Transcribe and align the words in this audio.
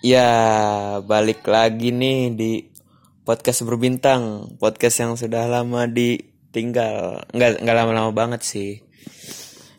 Ya, 0.00 0.32
balik 1.04 1.44
lagi 1.44 1.92
nih 1.92 2.32
di 2.32 2.72
podcast 3.20 3.60
berbintang, 3.68 4.56
podcast 4.56 4.96
yang 4.96 5.12
sudah 5.12 5.44
lama 5.44 5.84
ditinggal, 5.84 7.28
nggak 7.36 7.60
nggak 7.60 7.76
lama-lama 7.76 8.08
banget 8.08 8.40
sih. 8.40 8.80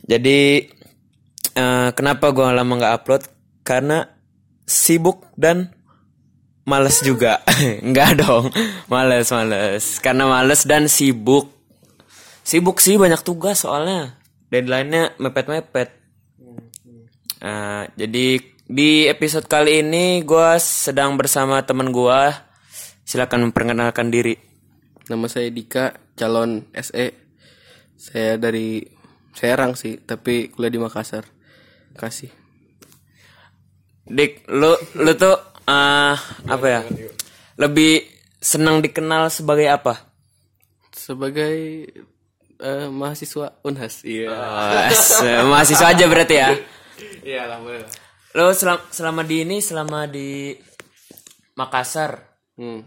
Jadi 0.05 0.69
eh, 1.57 1.89
kenapa 1.97 2.29
gua 2.37 2.53
lama 2.53 2.69
nggak 2.77 2.95
upload? 3.01 3.23
Karena 3.65 4.05
sibuk 4.61 5.25
dan 5.33 5.73
males 6.69 7.01
juga. 7.01 7.41
Nggak 7.89 8.21
dong, 8.21 8.53
males 8.93 9.25
males. 9.33 9.97
Karena 10.05 10.29
males 10.29 10.69
dan 10.69 10.85
sibuk. 10.85 11.49
Sibuk 12.45 12.77
sih 12.77 13.01
banyak 13.01 13.25
tugas 13.25 13.65
soalnya. 13.65 14.21
Deadline-nya 14.53 15.17
mepet-mepet. 15.17 15.89
Eh, 17.41 17.83
jadi 17.97 18.25
di 18.71 19.03
episode 19.03 19.51
kali 19.51 19.83
ini 19.83 20.23
gue 20.23 20.49
sedang 20.63 21.19
bersama 21.19 21.59
teman 21.67 21.91
gue. 21.91 22.21
Silakan 23.03 23.51
memperkenalkan 23.51 24.07
diri. 24.07 24.39
Nama 25.11 25.27
saya 25.27 25.51
Dika, 25.51 25.91
calon 26.15 26.71
SE. 26.79 27.07
Saya 27.99 28.39
dari 28.39 28.79
Serang 29.31 29.75
sih, 29.75 29.99
tapi 29.99 30.47
kuliah 30.47 30.71
di 30.71 30.79
Makassar. 30.79 31.27
Kasih. 31.95 32.31
Dik, 34.07 34.47
lu 34.47 34.71
lu 34.95 35.11
tuh 35.19 35.35
eh, 35.67 36.15
apa 36.47 36.65
ya? 36.67 36.81
Lebih 37.59 38.07
senang 38.39 38.79
dikenal 38.79 39.27
sebagai 39.27 39.67
apa? 39.67 40.15
Sebagai 40.95 41.55
eh, 42.59 42.87
mahasiswa 42.87 43.59
Unhas. 43.67 44.07
Iya. 44.07 44.31
Se- 44.95 45.43
mahasiswa 45.43 45.91
aja 45.91 46.05
berarti 46.07 46.35
ya. 46.39 46.49
Iya, 47.27 47.51
alhamdulillah. 47.51 48.10
Lo 48.31 48.55
selama, 48.55 48.87
selama 48.91 49.21
di 49.27 49.35
ini 49.43 49.59
selama 49.59 50.07
di 50.07 50.55
Makassar, 51.59 52.11
Hmm. 52.55 52.85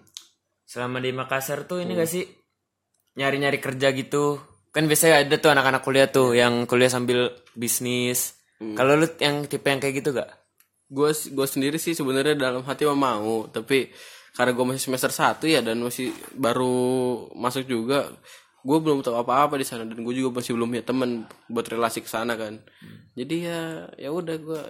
selama 0.65 1.03
di 1.05 1.11
Makassar 1.13 1.69
tuh 1.69 1.85
ini 1.85 1.93
gak 1.99 2.09
sih 2.09 2.25
nyari-nyari 3.21 3.61
kerja 3.61 3.93
gitu? 3.93 4.41
Kan 4.73 4.89
biasanya 4.89 5.23
ada 5.23 5.37
tuh 5.39 5.53
anak-anak 5.53 5.83
kuliah 5.85 6.09
tuh 6.11 6.35
yang 6.35 6.65
kuliah 6.67 6.91
sambil 6.91 7.31
bisnis. 7.55 8.41
Kalau 8.59 8.97
lu 8.97 9.07
yang 9.21 9.45
tipe 9.45 9.69
yang 9.69 9.79
kayak 9.79 10.01
gitu 10.01 10.17
gak? 10.17 10.31
Gue 10.89 11.13
gue 11.13 11.47
sendiri 11.47 11.77
sih 11.77 11.93
sebenarnya 11.93 12.35
dalam 12.39 12.65
hati 12.65 12.89
mah 12.89 12.97
mau, 12.97 13.45
tapi 13.51 13.93
karena 14.35 14.51
gue 14.57 14.65
masih 14.65 14.83
semester 14.91 15.13
1 15.13 15.47
ya 15.47 15.61
dan 15.61 15.79
masih 15.79 16.11
baru 16.35 16.75
masuk 17.37 17.69
juga, 17.69 18.11
gue 18.65 18.79
belum 18.81 19.05
tahu 19.05 19.21
apa-apa 19.21 19.61
di 19.61 19.67
sana 19.69 19.85
dan 19.85 20.01
gue 20.01 20.15
juga 20.17 20.41
masih 20.41 20.57
belum 20.57 20.73
punya 20.73 20.85
teman 20.85 21.29
buat 21.53 21.69
relasi 21.69 22.01
ke 22.01 22.09
sana 22.09 22.33
kan. 22.35 22.65
Jadi 23.13 23.45
ya 23.45 23.87
ya 24.01 24.09
udah 24.09 24.37
gue 24.41 24.61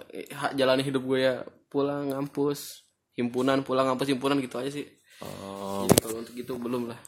jalani 0.59 0.83
hidup 0.83 1.01
gue 1.07 1.19
ya 1.23 1.35
pulang 1.71 2.11
ngampus, 2.11 2.83
himpunan 3.15 3.63
pulang 3.63 3.87
ngampus 3.87 4.11
himpunan 4.11 4.37
gitu 4.43 4.59
aja 4.59 4.67
sih. 4.67 4.83
Oh. 5.23 5.87
Jadi 5.87 5.99
kalau 6.03 6.17
untuk 6.19 6.35
itu 6.35 6.53
belum 6.59 6.91
lah. 6.91 6.99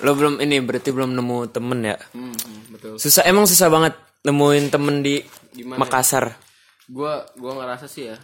Lo 0.00 0.14
belum 0.14 0.38
ini 0.38 0.62
berarti 0.62 0.94
belum 0.94 1.12
nemu 1.12 1.50
temen 1.50 1.84
ya? 1.84 1.98
Hmm, 2.14 2.30
hmm, 2.30 2.60
betul. 2.70 2.94
Susah 3.02 3.26
emang 3.26 3.44
susah 3.44 3.66
banget 3.68 3.98
nemuin 4.22 4.70
temen 4.70 5.02
di 5.02 5.20
Makassar. 5.66 6.38
Gua 6.86 7.26
gua 7.34 7.58
ngerasa 7.58 7.90
sih 7.90 8.14
ya. 8.14 8.16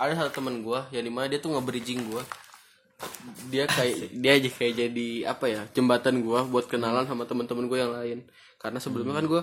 Ada 0.00 0.24
satu 0.24 0.40
teman 0.40 0.64
gua 0.64 0.88
yang 0.88 1.04
di 1.04 1.12
mana 1.12 1.28
dia 1.28 1.38
tuh 1.38 1.52
nge-bridging 1.52 2.08
gua. 2.08 2.24
Dia 3.48 3.64
kayak 3.68 4.16
dia 4.16 4.32
aja 4.38 4.48
kayak 4.48 4.74
jadi 4.74 5.08
apa 5.28 5.46
ya 5.48 5.62
jembatan 5.72 6.22
gua 6.24 6.46
buat 6.46 6.66
kenalan 6.66 7.04
sama 7.06 7.28
teman-teman 7.28 7.66
gua 7.66 7.78
yang 7.78 7.92
lain. 7.92 8.18
Karena 8.58 8.78
sebelumnya 8.78 9.18
kan 9.18 9.26
gua 9.28 9.42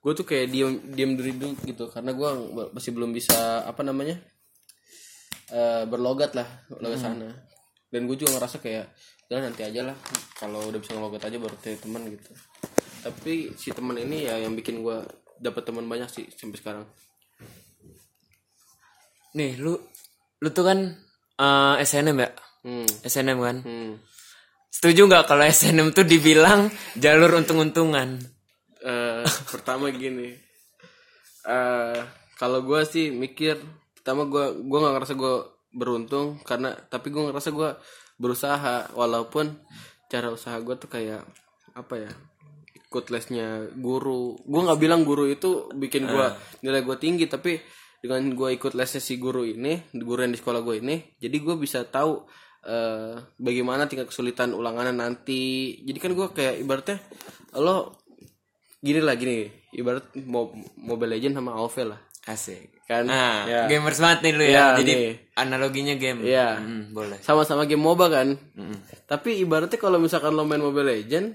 gua 0.00 0.12
tuh 0.14 0.26
kayak 0.28 0.52
diem 0.52 0.78
diem 0.94 1.12
dulu 1.18 1.54
gitu 1.66 1.90
karena 1.90 2.14
gua 2.14 2.34
masih 2.70 2.94
belum 2.94 3.10
bisa 3.10 3.66
apa 3.66 3.82
namanya 3.82 4.18
eh 5.50 5.84
berlogat 5.86 6.34
lah 6.34 6.46
logat 6.82 7.00
sana. 7.00 7.30
Dan 7.86 8.10
gue 8.10 8.18
juga 8.18 8.36
ngerasa 8.36 8.58
kayak 8.58 8.90
udah 9.30 9.42
nanti 9.46 9.62
aja 9.62 9.86
lah 9.86 9.96
kalau 10.38 10.58
udah 10.70 10.78
bisa 10.78 10.94
ngelogat 10.94 11.22
aja 11.26 11.38
baru 11.38 11.54
cari 11.58 11.78
teman 11.78 12.02
gitu. 12.10 12.30
Tapi 13.02 13.54
si 13.54 13.70
teman 13.70 13.94
ini 13.98 14.26
ya 14.26 14.42
yang 14.42 14.58
bikin 14.58 14.82
gua 14.82 15.06
dapat 15.38 15.62
teman 15.64 15.86
banyak 15.86 16.10
sih 16.10 16.26
sampai 16.34 16.58
sekarang. 16.58 16.84
Nih, 19.36 19.54
lu 19.60 19.76
lu 20.40 20.48
tuh 20.50 20.64
kan 20.64 20.78
eh, 21.38 21.74
SNM 21.84 22.16
ya? 22.16 22.30
Hmm. 22.66 22.88
SNM 23.06 23.38
kan? 23.38 23.56
Hmm. 23.62 24.02
Setuju 24.74 25.06
nggak 25.06 25.30
kalau 25.30 25.46
SNM 25.46 25.94
tuh 25.94 26.02
dibilang 26.02 26.66
jalur 26.98 27.38
untung-untungan? 27.38 28.18
Eh, 28.82 29.22
pertama 29.54 29.88
gini. 29.94 30.34
eh 31.46 32.02
kalau 32.36 32.66
gue 32.66 32.82
sih 32.82 33.14
mikir 33.14 33.54
pertama 33.94 34.26
gue 34.26 34.66
gue 34.66 34.78
nggak 34.82 34.94
ngerasa 34.98 35.14
gue 35.14 35.34
beruntung 35.70 36.42
karena 36.42 36.74
tapi 36.74 37.14
gue 37.14 37.22
ngerasa 37.30 37.54
gue 37.54 37.70
berusaha 38.18 38.90
walaupun 38.98 39.54
cara 40.10 40.34
usaha 40.34 40.58
gue 40.58 40.74
tuh 40.74 40.90
kayak 40.90 41.22
apa 41.78 41.94
ya 42.02 42.12
ikut 42.74 43.14
lesnya 43.14 43.70
guru 43.78 44.36
gue 44.42 44.60
nggak 44.66 44.80
bilang 44.80 45.06
guru 45.06 45.30
itu 45.30 45.70
bikin 45.70 46.10
gue 46.10 46.26
nilai 46.66 46.82
gue 46.82 46.96
tinggi 46.98 47.30
tapi 47.30 47.62
dengan 48.02 48.26
gue 48.34 48.48
ikut 48.58 48.74
lesnya 48.74 49.02
si 49.02 49.18
guru 49.18 49.42
ini 49.42 49.90
guru 49.94 50.22
yang 50.26 50.34
di 50.34 50.40
sekolah 50.40 50.60
gue 50.66 50.82
ini 50.82 50.96
jadi 51.18 51.36
gue 51.38 51.54
bisa 51.58 51.82
tahu 51.86 52.26
eh 52.62 53.14
bagaimana 53.36 53.84
tingkat 53.84 54.06
kesulitan 54.06 54.50
ulangannya 54.50 54.92
nanti 54.92 55.42
jadi 55.80 55.98
kan 55.98 56.12
gue 56.12 56.26
kayak 56.30 56.54
ibaratnya 56.58 56.98
lo 57.54 57.98
gini 58.78 58.98
lah 58.98 59.14
gini 59.14 59.46
ibarat 59.72 60.02
Mo- 60.22 60.52
Mobile 60.76 61.12
Legend 61.12 61.36
sama 61.36 61.54
AoV 61.54 61.76
lah 61.86 62.00
Asik. 62.24 62.82
kan 62.84 63.02
Nah, 63.02 63.44
Ya. 63.44 63.62
gamers 63.68 63.98
banget 63.98 64.18
nih 64.20 64.32
lu 64.32 64.42
ya. 64.42 64.50
Ya, 64.50 64.66
Jadi 64.76 64.92
nih. 64.92 65.12
analoginya 65.36 65.94
game. 65.94 66.22
Iya. 66.22 66.54
Hmm, 66.56 66.90
boleh. 66.90 67.18
sama-sama 67.20 67.64
game 67.64 67.78
MOBA 67.80 68.06
kan 68.08 68.28
tapi 69.04 69.38
ibaratnya 69.38 69.76
kalau 69.76 69.98
misalkan 69.98 70.32
lo 70.32 70.42
main 70.42 70.58
Mobile 70.58 70.90
Legend 70.92 71.34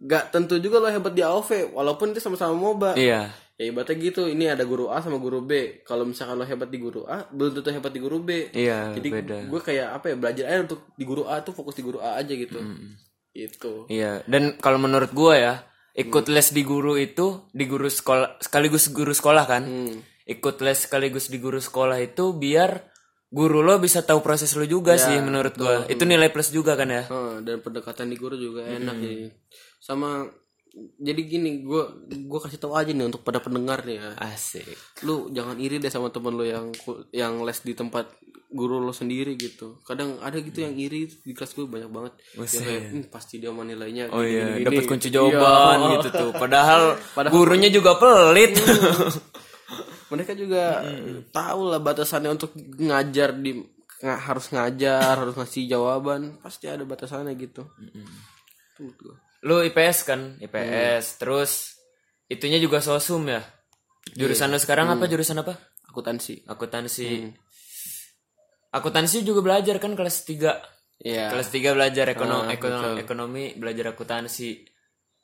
gak 0.00 0.30
tentu 0.30 0.58
juga 0.58 0.78
lo 0.78 0.86
hebat 0.86 1.10
di 1.10 1.20
AoV 1.20 1.70
walaupun 1.72 2.10
itu 2.10 2.18
sama-sama 2.18 2.50
MOBA 2.52 2.94
Iya. 2.94 3.30
Ya 3.58 3.64
ibaratnya 3.74 3.98
gitu. 3.98 4.30
Ini 4.30 4.54
ada 4.54 4.62
guru 4.62 4.88
A 4.88 5.02
sama 5.02 5.18
guru 5.18 5.42
B. 5.42 5.82
Kalau 5.82 6.06
misalkan 6.06 6.38
lo 6.38 6.46
hebat 6.46 6.70
di 6.70 6.78
guru 6.78 7.02
A 7.10 7.26
belum 7.28 7.58
tentu 7.58 7.74
hebat 7.74 7.90
di 7.90 8.00
guru 8.00 8.22
B. 8.22 8.54
Iya, 8.54 8.94
jadi 8.94 9.08
beda. 9.10 9.36
gue 9.50 9.60
kayak 9.60 9.88
apa 9.98 10.14
ya 10.14 10.16
belajar 10.16 10.44
aja 10.46 10.60
untuk 10.62 10.80
di 10.94 11.04
guru 11.04 11.26
A 11.26 11.42
tuh 11.42 11.52
fokus 11.52 11.74
di 11.74 11.82
guru 11.82 11.98
A 11.98 12.16
aja 12.16 12.32
gitu. 12.32 12.62
Itu 13.34 13.90
Iya, 13.90 14.22
dan 14.30 14.56
kalau 14.62 14.78
menurut 14.78 15.10
gua 15.10 15.34
ya, 15.36 15.54
ikut 15.98 16.30
les 16.30 16.54
di 16.54 16.62
guru 16.62 16.94
itu 16.94 17.50
di 17.50 17.66
guru 17.66 17.90
sekolah 17.90 18.38
sekaligus 18.38 18.94
guru 18.94 19.10
sekolah 19.10 19.44
kan. 19.44 19.66
Hmm. 19.66 19.98
Ikut 20.28 20.62
les 20.62 20.78
sekaligus 20.78 21.26
di 21.26 21.42
guru 21.42 21.58
sekolah 21.58 21.98
itu 21.98 22.38
biar 22.38 22.94
guru 23.28 23.60
lo 23.60 23.76
bisa 23.76 24.00
tahu 24.06 24.24
proses 24.24 24.56
lo 24.56 24.64
juga 24.64 24.96
sih 24.96 25.18
menurut 25.18 25.54
gua. 25.58 25.82
Itu 25.90 26.06
nilai 26.06 26.30
plus 26.30 26.54
juga 26.54 26.78
kan 26.78 26.88
ya. 26.88 27.04
Heeh, 27.10 27.34
dan 27.42 27.58
pendekatan 27.58 28.06
di 28.06 28.16
guru 28.16 28.38
juga 28.38 28.62
enak 28.70 28.96
jadi 29.02 29.34
sama 29.78 30.26
jadi 30.96 31.20
gini 31.20 31.60
gue 31.60 31.82
gue 32.08 32.40
kasih 32.40 32.56
tahu 32.56 32.72
aja 32.72 32.88
nih 32.88 33.04
untuk 33.04 33.20
pada 33.20 33.38
pendengar 33.38 33.82
nih 33.82 33.96
ya 33.96 34.10
Asik. 34.16 34.66
lu 35.02 35.28
jangan 35.28 35.56
iri 35.56 35.76
deh 35.76 35.88
sama 35.88 36.08
temen 36.08 36.32
lu 36.32 36.42
yang 36.42 36.70
yang 37.10 37.40
les 37.40 37.58
di 37.58 37.72
tempat 37.72 38.08
guru 38.48 38.78
lo 38.78 38.90
sendiri 38.90 39.34
gitu 39.34 39.76
kadang 39.82 40.16
ada 40.18 40.36
gitu 40.36 40.58
yang 40.58 40.72
iri 40.72 41.04
di 41.06 41.32
kelas 41.32 41.52
gue 41.52 41.66
banyak 41.66 41.86
banget 41.86 42.12
Dia 42.32 42.48
kayak 42.58 42.82
"Hmm, 42.86 43.04
pasti 43.06 43.34
dia 43.36 43.50
mau 43.50 43.60
nilainya 43.62 44.08
Oh 44.08 44.18
gini, 44.18 44.32
iya, 44.32 44.44
gini, 44.50 44.64
dapat 44.64 44.78
gini." 44.78 44.90
kunci 44.90 45.08
jawaban 45.08 45.76
Iya. 45.78 45.88
gitu 45.94 46.08
tuh. 46.10 46.30
Padahal, 46.42 46.82
gurunya 47.28 47.68
juga 47.68 47.96
pelit. 47.96 48.56
mereka 50.08 50.32
juga 50.32 50.80
tahu 51.28 51.60
lah 51.66 51.76
batasannya 51.78 52.30
untuk 52.32 52.50
ngajar 52.56 53.36
di 53.36 53.60
nga- 54.00 54.16
harus 54.22 54.48
ngajar 54.48 55.12
harus 55.18 55.36
ngasih 55.36 55.68
jawaban 55.68 56.40
pasti 56.40 56.64
ada 56.64 56.80
batasannya 56.82 57.36
gitu 57.36 57.68
Itu 57.68 58.80
menurut 58.80 58.96
gua. 58.98 59.16
Lu 59.42 59.62
IPS 59.62 59.98
kan, 60.02 60.34
IPS. 60.38 61.20
Terus 61.20 61.78
itunya 62.26 62.58
juga 62.58 62.78
sosum 62.80 63.26
ya. 63.26 63.42
Jurusan 64.14 64.48
lu 64.48 64.58
sekarang 64.58 64.88
apa 64.88 65.04
jurusan 65.04 65.38
apa? 65.38 65.54
akuntansi 65.88 66.44
Akuntansi. 66.46 67.26
Akuntansi 68.68 69.24
juga 69.24 69.40
belajar 69.40 69.80
kan 69.80 69.96
kelas 69.96 70.24
3. 70.28 70.52
Iya 70.98 71.30
Kelas 71.30 71.48
3 71.48 71.78
belajar 71.78 72.06
ekonomi, 72.10 72.50
ekonomi, 72.52 72.98
ekonomi, 73.00 73.44
belajar 73.54 73.94
akuntansi. 73.94 74.66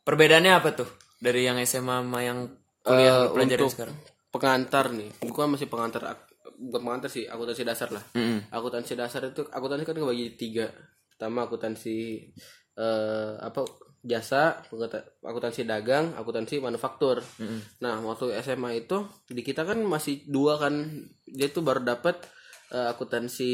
Perbedaannya 0.00 0.52
apa 0.54 0.70
tuh 0.72 0.88
dari 1.18 1.42
yang 1.44 1.58
SMA 1.64 2.04
sama 2.04 2.20
yang 2.22 2.46
kuliah 2.80 3.24
Eh, 3.24 3.26
lu 3.26 3.34
pelajarin 3.34 3.64
untuk 3.64 3.74
sekarang? 3.74 3.96
pengantar 4.28 4.86
nih 4.92 5.08
gua 5.24 5.46
masih 5.46 5.70
pengantar 5.70 6.02
bukan 6.58 6.80
pengantar 6.84 7.06
sih 7.08 7.24
akuntansi 7.24 7.62
dasar 7.62 7.88
lah 7.88 8.02
Mm-mm. 8.12 8.50
akuntansi 8.50 8.92
dasar 8.92 9.30
itu 9.30 9.46
akuntansi 9.46 9.86
kan 9.86 9.94
kebagi 9.94 10.26
tiga 10.34 10.66
pertama 11.08 11.46
akuntansi 11.46 12.28
eh, 12.74 13.32
apa 13.40 13.62
jasa 14.04 14.60
akunta- 14.60 15.00
akuntansi 15.20 15.64
dagang 15.64 16.12
akuntansi 16.12 16.60
manufaktur 16.60 17.24
nah 17.78 17.96
waktu 17.98 18.36
SMA 18.38 18.78
itu 18.78 19.00
di 19.26 19.40
kita 19.40 19.64
kan 19.64 19.80
masih 19.80 20.22
dua 20.26 20.56
kan 20.56 20.76
dia 21.24 21.48
tuh 21.48 21.60
baru 21.60 21.80
dapat 21.80 22.20
eh, 22.68 22.86
akuntansi 22.86 23.52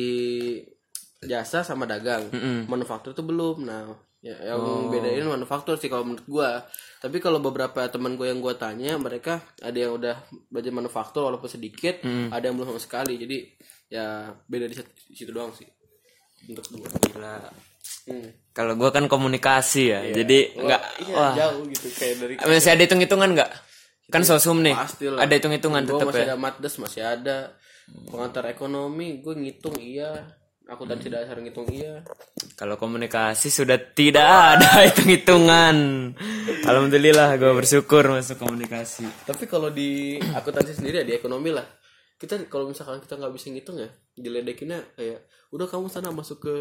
jasa 1.23 1.61
sama 1.61 1.85
dagang 1.85 2.29
manufaktur 2.67 3.13
tuh 3.13 3.23
belum 3.23 3.63
nah 3.63 3.87
Ya, 4.21 4.37
yang 4.37 4.61
bedain 4.93 5.25
manufaktur 5.25 5.81
sih 5.81 5.89
kalau 5.89 6.05
menurut 6.05 6.29
gua. 6.29 6.61
Tapi 7.01 7.25
kalau 7.25 7.41
beberapa 7.41 7.89
teman 7.89 8.21
gua 8.21 8.29
yang 8.29 8.45
gua 8.45 8.53
tanya, 8.53 9.01
mereka 9.01 9.41
ada 9.57 9.73
yang 9.73 9.97
udah 9.97 10.13
belajar 10.53 10.77
manufaktur 10.77 11.25
walaupun 11.25 11.49
sedikit, 11.49 12.05
ada 12.29 12.45
yang 12.45 12.53
belum 12.53 12.69
sama 12.69 12.83
sekali. 12.85 13.17
Jadi 13.17 13.49
ya 13.89 14.29
beda 14.45 14.69
di 14.69 14.77
situ, 14.77 14.91
di 15.09 15.17
situ 15.17 15.33
doang 15.33 15.57
sih. 15.57 15.65
Untuk 16.53 16.69
gua. 16.69 16.93
Gila. 17.01 17.49
Hmm. 18.07 18.29
Kalau 18.51 18.75
gua 18.75 18.91
kan 18.91 19.07
komunikasi 19.07 19.83
ya. 19.93 20.01
Jadi 20.11 20.57
enggak 20.59 20.83
Iya, 21.07 21.15
wah. 21.15 21.35
jauh 21.37 21.63
gitu 21.71 21.87
kayak 21.95 22.15
dari 22.19 22.35
Masih 22.41 22.71
ada 22.75 22.83
hitung-hitungan 22.83 23.29
enggak? 23.33 23.51
Kan 24.11 24.23
sosum 24.27 24.59
nih. 24.61 24.75
Pasti 24.75 25.07
lah. 25.07 25.23
Ada 25.23 25.33
hitung-hitungan 25.39 25.83
Gua 25.87 25.91
tetap 25.95 26.07
masih 26.11 26.21
ya. 26.21 26.27
ada 26.27 26.37
matdes, 26.37 26.75
masih 26.77 27.03
ada 27.07 27.37
pengantar 28.11 28.47
ekonomi, 28.47 29.19
gue 29.19 29.35
ngitung 29.35 29.75
iya. 29.79 30.39
Akuntansi 30.71 31.11
dasar 31.11 31.35
ngitung 31.43 31.67
iya. 31.71 32.07
Kalau 32.55 32.79
komunikasi 32.79 33.51
sudah 33.51 33.75
tidak 33.91 34.23
ada 34.23 34.71
hitung-hitungan. 34.87 35.77
Alhamdulillah 36.63 37.35
gue 37.35 37.53
bersyukur 37.55 38.07
masuk 38.07 38.39
komunikasi. 38.39 39.07
Tapi 39.27 39.51
kalau 39.51 39.71
di 39.71 40.19
akuntansi 40.23 40.79
sendiri 40.79 41.03
ya 41.03 41.07
di 41.07 41.15
ekonomi 41.15 41.51
lah. 41.51 41.67
Kita 42.15 42.37
kalau 42.47 42.69
misalkan 42.71 43.01
kita 43.01 43.17
nggak 43.17 43.33
bisa 43.33 43.49
ngitung 43.49 43.81
ya, 43.81 43.89
diledekinnya 44.13 44.93
kayak 44.93 45.25
udah 45.51 45.67
kamu 45.67 45.89
sana 45.89 46.13
masuk 46.13 46.39
ke 46.45 46.55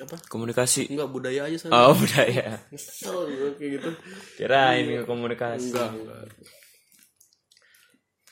apa? 0.00 0.16
Komunikasi. 0.26 0.88
Enggak 0.88 1.08
budaya 1.08 1.40
aja 1.44 1.56
sana. 1.56 1.72
Oh 1.82 1.92
budaya. 1.92 2.60
Kesel 2.72 3.16
gue 3.26 3.50
kayak 3.54 3.70
gitu. 3.76 3.90
Kirain 4.36 4.84
ke 4.84 5.04
komunikasi. 5.04 5.68
Enggak, 5.68 5.90
enggak. 5.92 6.20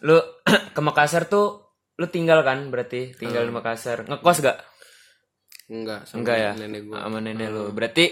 Lu 0.04 0.16
ke 0.76 0.80
Makassar 0.80 1.26
tuh 1.26 1.74
lu 1.98 2.06
tinggal 2.06 2.40
kan 2.42 2.70
berarti 2.70 3.12
tinggal 3.12 3.42
di 3.42 3.50
Makassar. 3.50 4.06
Ngekos 4.06 4.38
gak? 4.38 4.58
Enggak, 5.68 6.06
sama 6.06 6.18
Enggak 6.22 6.36
ya. 6.38 6.52
nenek 6.54 6.82
gue. 6.86 6.96
Sama 6.96 7.18
nenek 7.18 7.48
lu. 7.50 7.64
Berarti 7.74 8.06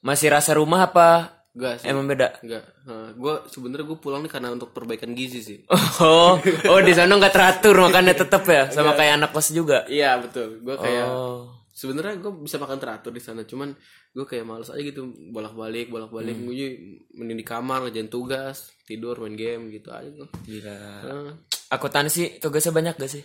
masih 0.00 0.28
rasa 0.30 0.54
rumah 0.54 0.86
apa 0.86 1.08
Enggak 1.52 1.82
sih. 1.82 1.90
emang 1.90 2.06
beda? 2.06 2.28
Enggak. 2.40 2.64
Nah, 2.84 3.10
gue 3.12 3.34
sebenarnya 3.46 3.84
gue 3.84 3.98
pulang 3.98 4.22
nih 4.22 4.32
karena 4.32 4.48
untuk 4.50 4.70
perbaikan 4.70 5.12
gizi 5.12 5.42
sih. 5.42 5.58
Oh, 6.02 6.38
oh 6.42 6.80
di 6.80 6.90
sana 6.90 7.14
nggak 7.14 7.30
teratur 7.30 7.78
makanya 7.78 8.14
tetep 8.16 8.42
ya 8.44 8.66
sama 8.68 8.94
kayak 8.94 9.18
anak 9.18 9.30
kos 9.30 9.50
juga. 9.50 9.82
Iya 9.86 10.18
betul. 10.18 10.62
Gue 10.62 10.74
kayak 10.74 11.06
Oh. 11.06 11.63
Sebenarnya 11.74 12.16
gue 12.16 12.32
bisa 12.38 12.56
makan 12.56 12.78
teratur 12.78 13.10
di 13.10 13.18
sana 13.18 13.42
cuman 13.42 13.74
gue 14.08 14.22
kayak 14.22 14.42
males 14.42 14.70
aja 14.70 14.78
gitu 14.78 15.04
bolak 15.28 15.52
balik 15.52 15.90
bolak 15.90 16.08
balik 16.08 16.32
Hmm. 16.32 16.46
gue 16.46 16.68
mending 17.12 17.34
di 17.34 17.44
kamar 17.44 17.82
ngerjain 17.82 18.06
tugas 18.06 18.56
tidur 18.82 19.18
main 19.18 19.34
game 19.34 19.68
gitu 19.68 19.90
aja 19.90 20.06
tuh 20.08 20.30
Gila. 20.40 20.78
Nah, 21.02 21.32
Akuntansi 21.66 22.38
tugasnya 22.38 22.70
banyak 22.70 22.94
gak 22.94 23.10
sih? 23.10 23.24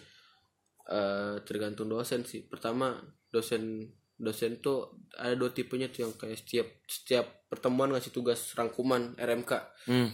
eh, 0.84 1.36
tergantung 1.44 1.86
dosen 1.88 2.24
sih 2.24 2.42
pertama 2.42 2.98
dosen 3.28 3.86
dosen 4.16 4.58
tuh 4.58 4.98
ada 5.14 5.32
dua 5.32 5.48
tipenya 5.50 5.86
tuh 5.88 6.04
yang 6.04 6.14
kayak 6.14 6.36
setiap 6.36 6.68
setiap 6.84 7.26
pertemuan 7.46 7.88
ngasih 7.88 8.10
tugas 8.10 8.42
rangkuman 8.52 9.14
RMK 9.16 9.52
Hmm. 9.86 10.10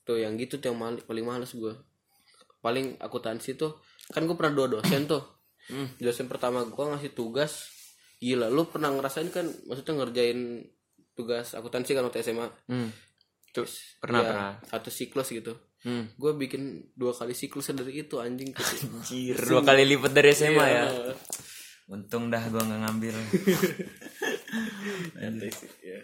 tuh 0.00 0.16
yang 0.16 0.38
gitu 0.38 0.56
tuh 0.56 0.70
yang 0.70 0.78
paling 1.02 1.26
males 1.26 1.50
gue 1.52 1.74
paling 2.58 2.94
akuntansi 2.96 3.54
tuh 3.54 3.82
kan 4.08 4.22
gue 4.22 4.32
pernah 4.32 4.54
dua 4.54 4.66
dosen 4.72 5.04
tuh 5.04 5.37
dosen 5.96 6.26
pertama 6.26 6.64
gue 6.64 6.84
ngasih 6.86 7.12
tugas 7.12 7.68
gila 8.16 8.46
lu 8.46 8.64
pernah 8.64 8.88
ngerasain 8.88 9.28
kan 9.28 9.46
maksudnya 9.64 9.94
ngerjain 9.96 10.64
tugas 11.12 11.52
akuntansi 11.52 11.92
kan 11.92 12.02
waktu 12.02 12.22
SMA 12.22 12.48
Hmm. 12.66 12.90
Tuh, 13.48 13.64
pernah 13.98 14.20
Ya, 14.20 14.28
pernah. 14.28 14.52
satu 14.66 14.88
siklus 14.88 15.28
gitu 15.28 15.56
Hmm. 15.78 16.10
gue 16.12 16.32
bikin 16.36 16.62
dua 16.92 17.12
kali 17.12 17.32
siklus 17.32 17.70
dari 17.70 18.00
itu 18.00 18.18
anjing 18.18 18.50
gitu. 18.50 18.90
Anjir, 18.90 19.38
dua 19.38 19.62
kali 19.62 19.86
lipat 19.86 20.10
dari 20.10 20.30
SMA 20.32 20.64
ya. 20.66 20.84
Iya. 20.84 21.14
Untung 21.88 22.28
dah 22.28 22.42
gua 22.44 22.60
nggak 22.60 22.80
ngambil. 22.82 23.14
Santai 25.14 25.50
sih, 25.50 25.70
ya. 25.82 26.00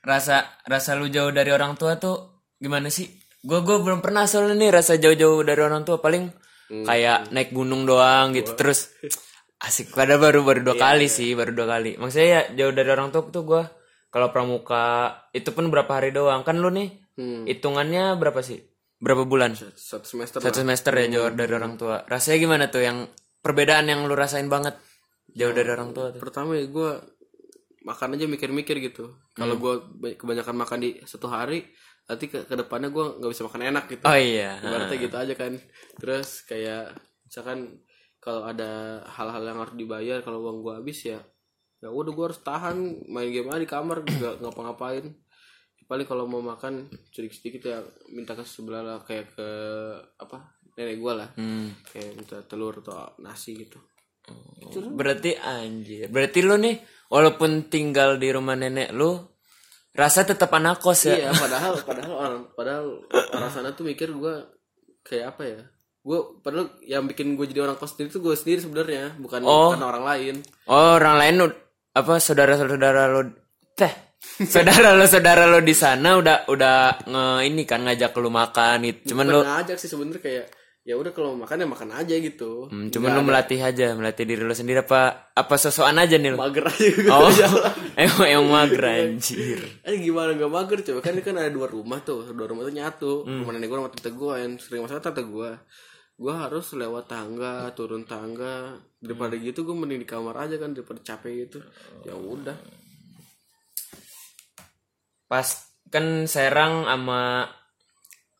Rasa 0.00 0.36
rasa 0.64 0.96
lu 0.96 1.08
jauh 1.08 1.30
dari 1.30 1.48
orang 1.48 1.72
tua 1.74 1.96
tuh 1.96 2.44
gimana 2.56 2.88
sih? 2.88 3.08
Gua 3.40 3.60
gua 3.60 3.80
belum 3.80 4.00
pernah 4.00 4.24
soalnya 4.24 4.56
nih 4.58 4.70
rasa 4.70 4.96
jauh-jauh 4.96 5.40
dari 5.40 5.60
orang 5.60 5.84
tua 5.84 6.00
paling 6.00 6.28
kayak 6.70 7.28
naik 7.30 7.50
gunung 7.50 7.82
doang 7.82 8.30
gitu. 8.32 8.54
Terus 8.54 8.94
asik. 9.58 9.92
Pada 9.92 10.16
baru 10.16 10.40
baru 10.40 10.62
dua 10.62 10.76
kali 10.78 11.06
sih 11.06 11.34
baru 11.34 11.50
dua 11.50 11.66
kali. 11.68 11.98
Maksudnya 11.98 12.28
ya 12.28 12.40
jauh 12.54 12.72
dari 12.72 12.88
orang 12.88 13.10
tua 13.10 13.26
tuh 13.26 13.42
gua 13.42 13.62
kalau 14.08 14.30
pramuka 14.30 15.12
itu 15.30 15.50
pun 15.50 15.68
berapa 15.68 15.90
hari 15.90 16.10
doang. 16.10 16.42
Kan 16.42 16.58
lu 16.58 16.70
nih 16.70 16.96
Hmm. 17.20 17.44
hitungannya 17.44 18.16
berapa 18.16 18.40
sih? 18.40 18.64
Berapa 18.96 19.24
bulan? 19.24 19.52
Satu 19.52 20.06
semester 20.06 20.40
satu 20.40 20.62
semester 20.62 20.92
ya 20.94 21.06
jauh 21.10 21.30
dari 21.30 21.52
orang 21.52 21.76
tua. 21.76 22.00
Rasanya 22.06 22.38
gimana 22.38 22.64
tuh 22.68 22.80
yang 22.80 23.04
perbedaan 23.40 23.84
yang 23.84 24.08
lu 24.08 24.16
rasain 24.16 24.48
banget? 24.48 24.78
Jauh 25.30 25.52
dari 25.52 25.68
orang 25.68 25.92
tua 25.92 26.14
tuh. 26.14 26.20
Pertama 26.22 26.56
ya 26.56 26.64
gue 26.64 26.90
makan 27.82 28.16
aja 28.16 28.24
mikir-mikir 28.24 28.76
gitu. 28.80 29.16
Kalau 29.32 29.56
Hmm. 29.56 29.62
gue 29.62 29.74
kebanyakan 30.16 30.56
makan 30.56 30.78
di 30.80 30.90
satu 31.04 31.28
hari 31.28 31.64
nanti 32.10 32.26
ke 32.26 32.42
ke 32.42 32.54
depannya 32.58 32.90
gue 32.90 33.22
nggak 33.22 33.30
bisa 33.30 33.46
makan 33.46 33.62
enak 33.70 33.84
gitu. 33.86 34.02
Oh 34.02 34.18
iya. 34.18 34.58
Ibaratnya 34.58 34.98
gitu 34.98 35.16
aja 35.16 35.34
kan. 35.38 35.52
Terus 36.02 36.42
kayak 36.42 36.98
misalkan 37.22 37.78
kalau 38.18 38.42
ada 38.42 39.00
hal-hal 39.06 39.42
yang 39.46 39.58
harus 39.62 39.74
dibayar 39.78 40.18
kalau 40.26 40.42
uang 40.42 40.58
gue 40.66 40.74
habis 40.82 40.98
ya 41.06 41.22
ya 41.80 41.88
udah 41.88 42.12
gue 42.12 42.24
harus 42.28 42.42
tahan 42.44 42.76
main 43.08 43.32
game 43.32 43.48
aja 43.48 43.62
di 43.62 43.70
kamar 43.70 44.02
nggak 44.18 44.34
ngapa-ngapain. 44.42 45.06
Paling 45.86 46.06
kalau 46.06 46.26
mau 46.26 46.42
makan 46.42 46.90
sedikit 47.14 47.34
sedikit 47.38 47.62
ya 47.70 47.78
minta 48.10 48.34
ke 48.34 48.42
sebelah 48.42 48.82
lah 48.82 48.98
kayak 49.06 49.38
ke 49.38 49.48
apa 50.18 50.58
nenek 50.74 50.98
gue 50.98 51.12
lah. 51.14 51.28
Hmm. 51.38 51.70
kayak 51.86 52.10
minta 52.18 52.36
telur 52.42 52.82
atau 52.82 53.14
nasi 53.22 53.54
gitu. 53.54 53.78
Berarti 54.94 55.38
anjir. 55.38 56.10
Berarti 56.10 56.38
lu 56.42 56.58
nih 56.58 56.76
walaupun 57.10 57.70
tinggal 57.70 58.18
di 58.18 58.28
rumah 58.30 58.54
nenek 58.54 58.94
lu 58.94 59.39
rasa 59.92 60.22
tetap 60.22 60.50
anak 60.50 60.78
kos 60.78 61.04
ya. 61.04 61.14
iya 61.18 61.30
padahal 61.32 61.74
padahal 61.82 62.12
orang 62.14 62.42
padahal 62.52 62.86
orang 63.08 63.50
sana 63.50 63.70
tuh 63.70 63.84
mikir 63.84 64.08
gue 64.08 64.34
kayak 65.02 65.34
apa 65.34 65.42
ya 65.44 65.60
gue 66.00 66.18
padahal 66.40 66.66
yang 66.80 67.04
bikin 67.04 67.34
gue 67.34 67.46
jadi 67.46 67.62
orang 67.62 67.74
kos 67.74 67.92
sendiri 67.92 68.08
tuh 68.08 68.22
gue 68.22 68.32
sendiri 68.32 68.60
sebenarnya 68.60 69.18
bukan 69.18 69.42
Oh. 69.42 69.74
karena 69.74 69.86
orang 69.88 70.04
lain 70.06 70.34
Oh, 70.64 70.94
orang 70.94 71.16
lain 71.18 71.34
apa 71.90 72.14
saudara-saudara 72.16 73.10
lu 73.10 73.34
teh 73.74 73.90
saudara 74.52 74.92
lo 74.92 75.04
saudara 75.04 75.44
lo 75.44 75.58
di 75.58 75.72
sana 75.72 76.14
udah 76.14 76.46
udah 76.46 76.76
nge 77.02 77.24
ini 77.44 77.62
kan 77.64 77.82
ngajak 77.82 78.12
lu 78.14 78.28
makan 78.28 78.84
gitu. 78.84 79.12
Cuman 79.12 79.26
Bukan 79.26 79.48
ngajak 79.48 79.76
sih 79.76 79.88
sebenernya 79.88 80.20
kayak 80.20 80.46
ya 80.90 80.98
udah 80.98 81.12
kalau 81.12 81.32
makan 81.32 81.56
ya 81.56 81.68
makan 81.68 81.90
aja 81.92 82.12
gitu 82.12 82.66
hmm, 82.66 82.90
cuman 82.90 83.10
lu 83.12 83.22
melatih 83.22 83.60
aja, 83.60 83.94
melatih 83.94 84.24
diri 84.24 84.42
lu 84.42 84.50
sendiri 84.50 84.82
apa 84.82 85.30
apa 85.30 85.54
sosokan 85.54 85.94
aja 85.96 86.14
nih 86.14 86.30
lu? 86.30 86.36
mager 86.36 86.66
aja 86.66 86.86
gitu 86.90 87.06
Oh, 87.06 87.30
emang 87.96 88.26
emang 88.26 88.48
mager 88.50 88.82
anjir. 88.82 89.58
eh 89.80 89.94
gimana 89.96 90.34
gak 90.34 90.48
mager 90.48 90.78
coba 90.82 90.98
kan 91.00 91.12
ini 91.12 91.22
kan 91.22 91.34
ada 91.34 91.46
dua 91.48 91.66
rumah 91.66 92.00
tuh 92.00 92.26
dua 92.28 92.44
rumah 92.44 92.64
tuh 92.64 92.74
nyatu 92.74 93.12
Hmm. 93.20 93.40
rumah 93.40 93.52
nenek 93.52 93.66
gue 93.66 93.78
sama 93.78 93.88
tante 93.88 94.10
gue 94.10 94.34
yang 94.34 94.52
sering 94.56 94.82
masalah 94.82 94.98
tante 95.00 95.22
gue 95.22 95.50
gue 96.16 96.34
harus 96.34 96.66
lewat 96.74 97.04
tangga 97.06 97.54
turun 97.70 98.02
tangga 98.02 98.74
daripada 98.96 99.32
Hmm. 99.32 99.42
gitu 99.42 99.62
gue 99.62 99.72
mending 99.72 100.00
di 100.00 100.08
kamar 100.08 100.34
aja 100.42 100.56
kan 100.56 100.70
daripada 100.70 101.00
capek 101.00 101.32
gitu 101.44 101.58
ya 102.02 102.12
udah 102.12 102.58
Pas 105.26 105.46
kan 105.86 106.06
Serang 106.26 106.84
sama 106.84 107.46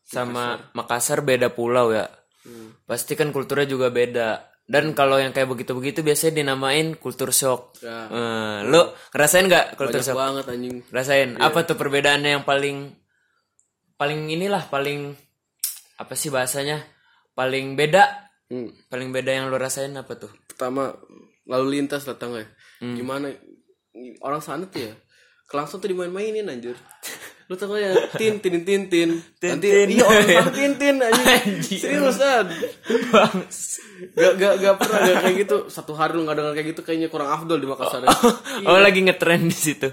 sama 0.03 0.43
Makassar 0.73 1.23
beda 1.23 1.47
pulau 1.49 1.89
ya. 1.89 2.03
Hmm. 2.45 2.73
Pasti 2.85 3.13
kan 3.13 3.29
kulturnya 3.29 3.67
juga 3.67 3.89
beda. 3.89 4.49
Dan 4.65 4.95
kalau 4.95 5.19
yang 5.19 5.35
kayak 5.35 5.51
begitu-begitu 5.51 5.99
biasanya 5.99 6.43
dinamain 6.43 6.95
kultur 6.95 7.35
shock. 7.35 7.75
Ya. 7.83 8.07
Eh, 8.07 8.57
lu 8.71 8.81
ngerasain 9.11 9.45
nggak 9.49 9.75
kultur 9.75 9.99
banyak 9.99 10.07
shock? 10.07 10.17
banget 10.17 10.45
anjing 10.47 10.77
Rasain. 10.89 11.29
Iya. 11.35 11.43
Apa 11.43 11.59
tuh 11.67 11.75
perbedaannya 11.75 12.39
yang 12.39 12.45
paling 12.47 12.95
paling 13.99 14.31
inilah 14.31 14.63
paling 14.71 15.11
apa 15.99 16.13
sih 16.15 16.31
bahasanya? 16.31 16.81
Paling 17.35 17.75
beda. 17.75 18.31
Hmm. 18.47 18.71
Paling 18.87 19.09
beda 19.11 19.31
yang 19.31 19.45
lu 19.51 19.59
rasain 19.59 19.91
apa 19.95 20.15
tuh? 20.15 20.31
pertama 20.61 20.93
lalu 21.49 21.81
lintas 21.81 22.05
lah 22.05 22.21
tau 22.21 22.37
gak 22.37 22.45
ya? 22.45 22.47
Hmm. 22.85 22.93
gimana 22.93 23.33
orang 24.21 24.45
sana 24.45 24.69
tuh 24.69 24.85
ya 24.85 24.93
langsung 25.49 25.81
tuh 25.81 25.89
dimain-mainin 25.89 26.45
anjir 26.45 26.77
lu 27.51 27.59
tau 27.59 27.75
ya 27.75 27.91
tin 28.15 28.39
tin 28.39 28.63
tin 28.63 28.87
tin 28.87 29.11
nanti 29.43 29.67
tin. 29.67 29.87
iya 29.91 30.07
orang 30.07 30.23
sana 30.39 30.51
tin 30.55 30.71
tin 30.79 30.95
anjing. 31.03 31.79
Seriusan 31.83 32.47
gak 34.15 34.33
gak 34.39 34.53
gak 34.63 34.75
pernah 34.79 34.99
gak 35.03 35.17
kayak 35.27 35.35
gitu. 35.43 35.57
Satu 35.67 35.91
hari 35.91 36.15
lu 36.15 36.23
gak 36.23 36.39
denger 36.39 36.53
kayak 36.55 36.67
gitu 36.71 36.81
kayaknya 36.87 37.11
kurang 37.11 37.27
afdol 37.27 37.59
di 37.59 37.67
Makassar 37.67 38.07
ya. 38.07 38.09
Oh 38.71 38.79
lagi 38.79 39.03
ngetren 39.03 39.51
di 39.51 39.57
situ. 39.57 39.91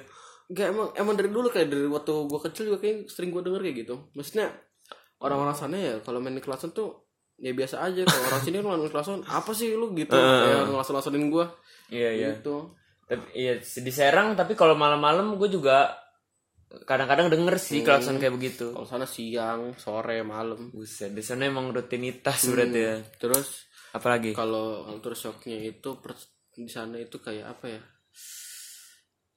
Gak 0.54 0.70
emang 0.70 0.94
emang 0.94 1.18
dari 1.18 1.34
dulu 1.34 1.50
kayak 1.50 1.66
dari 1.66 1.90
waktu 1.90 2.14
gua 2.30 2.40
kecil 2.46 2.70
juga 2.70 2.78
kayak 2.78 3.10
sering 3.10 3.34
gua 3.34 3.42
denger 3.42 3.58
kayak 3.66 3.76
gitu. 3.82 3.94
Maksudnya 4.14 4.54
orang-orang 5.18 5.56
sana 5.58 5.74
ya 5.74 5.94
kalau 5.98 6.22
main 6.22 6.38
di 6.38 6.42
kelasan 6.46 6.70
tuh 6.70 7.10
ya 7.42 7.50
biasa 7.50 7.82
aja. 7.82 8.06
Kalau 8.06 8.22
orang 8.22 8.42
sini 8.46 8.62
kan 8.62 8.70
main 8.70 8.86
kelasan 8.86 9.26
apa 9.26 9.50
sih 9.50 9.74
lu 9.74 9.98
gitu? 9.98 10.14
Kayak 10.14 10.70
ngelas-ngelasanin 10.70 11.26
gua. 11.26 11.58
Iya 11.90 12.10
iya. 12.14 12.28
gitu. 12.38 12.78
Tapi 13.10 13.34
iya 13.34 13.58
di 13.58 13.90
Serang 13.90 14.38
tapi 14.38 14.54
kalau 14.54 14.78
malam-malam 14.78 15.34
gue 15.40 15.48
juga 15.50 16.06
kadang-kadang 16.84 17.28
denger 17.28 17.56
sih 17.56 17.80
klakson 17.80 18.16
kayak 18.16 18.34
begitu. 18.34 18.70
Kalau 18.70 18.84
sana 18.84 19.04
siang, 19.04 19.72
sore, 19.74 20.20
malam. 20.20 20.68
Buset, 20.68 21.10
di 21.10 21.20
sana 21.20 21.44
emang 21.44 21.68
rutinitas 21.68 22.44
berarti 22.46 22.78
ya. 22.78 22.96
Terus 23.16 23.64
Apalagi? 23.90 24.32
kalau 24.32 24.84
culture 24.84 25.16
shocknya 25.16 25.58
itu 25.58 25.96
per- 25.96 26.18
di 26.50 26.66
sana 26.66 26.96
itu 26.96 27.16
kayak 27.18 27.46
apa 27.50 27.66
ya? 27.68 27.80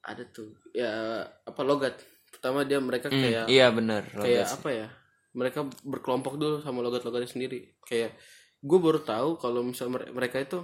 ada 0.02 0.26
tuh 0.26 0.58
ya 0.72 0.90
apa 1.22 1.62
logat 1.62 1.94
pertama 2.28 2.66
dia 2.66 2.82
mereka 2.82 3.06
kayak 3.06 3.46
Iya 3.46 3.70
benar. 3.70 4.02
kayak 4.10 4.50
apa 4.50 4.68
ya 4.72 4.88
mereka 5.32 5.62
berkelompok 5.80 6.34
dulu 6.34 6.58
sama 6.58 6.82
logat-logatnya 6.82 7.30
sendiri 7.30 7.78
kayak 7.80 8.10
gue 8.58 8.78
baru 8.78 8.98
tahu 8.98 9.38
kalau 9.38 9.62
misal 9.62 9.88
mere- 9.88 10.10
mereka 10.10 10.42
itu 10.42 10.58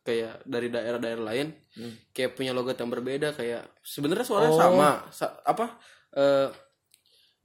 kayak 0.00 0.46
dari 0.46 0.70
daerah-daerah 0.70 1.18
lain 1.20 1.50
kayak 2.14 2.38
punya 2.38 2.54
logat 2.54 2.78
yang 2.78 2.86
berbeda 2.86 3.34
kayak 3.34 3.74
sebenarnya 3.82 4.22
suaranya 4.22 4.54
sama 4.56 4.90
Sa- 5.10 5.34
apa 5.42 5.82
eh, 6.16 6.48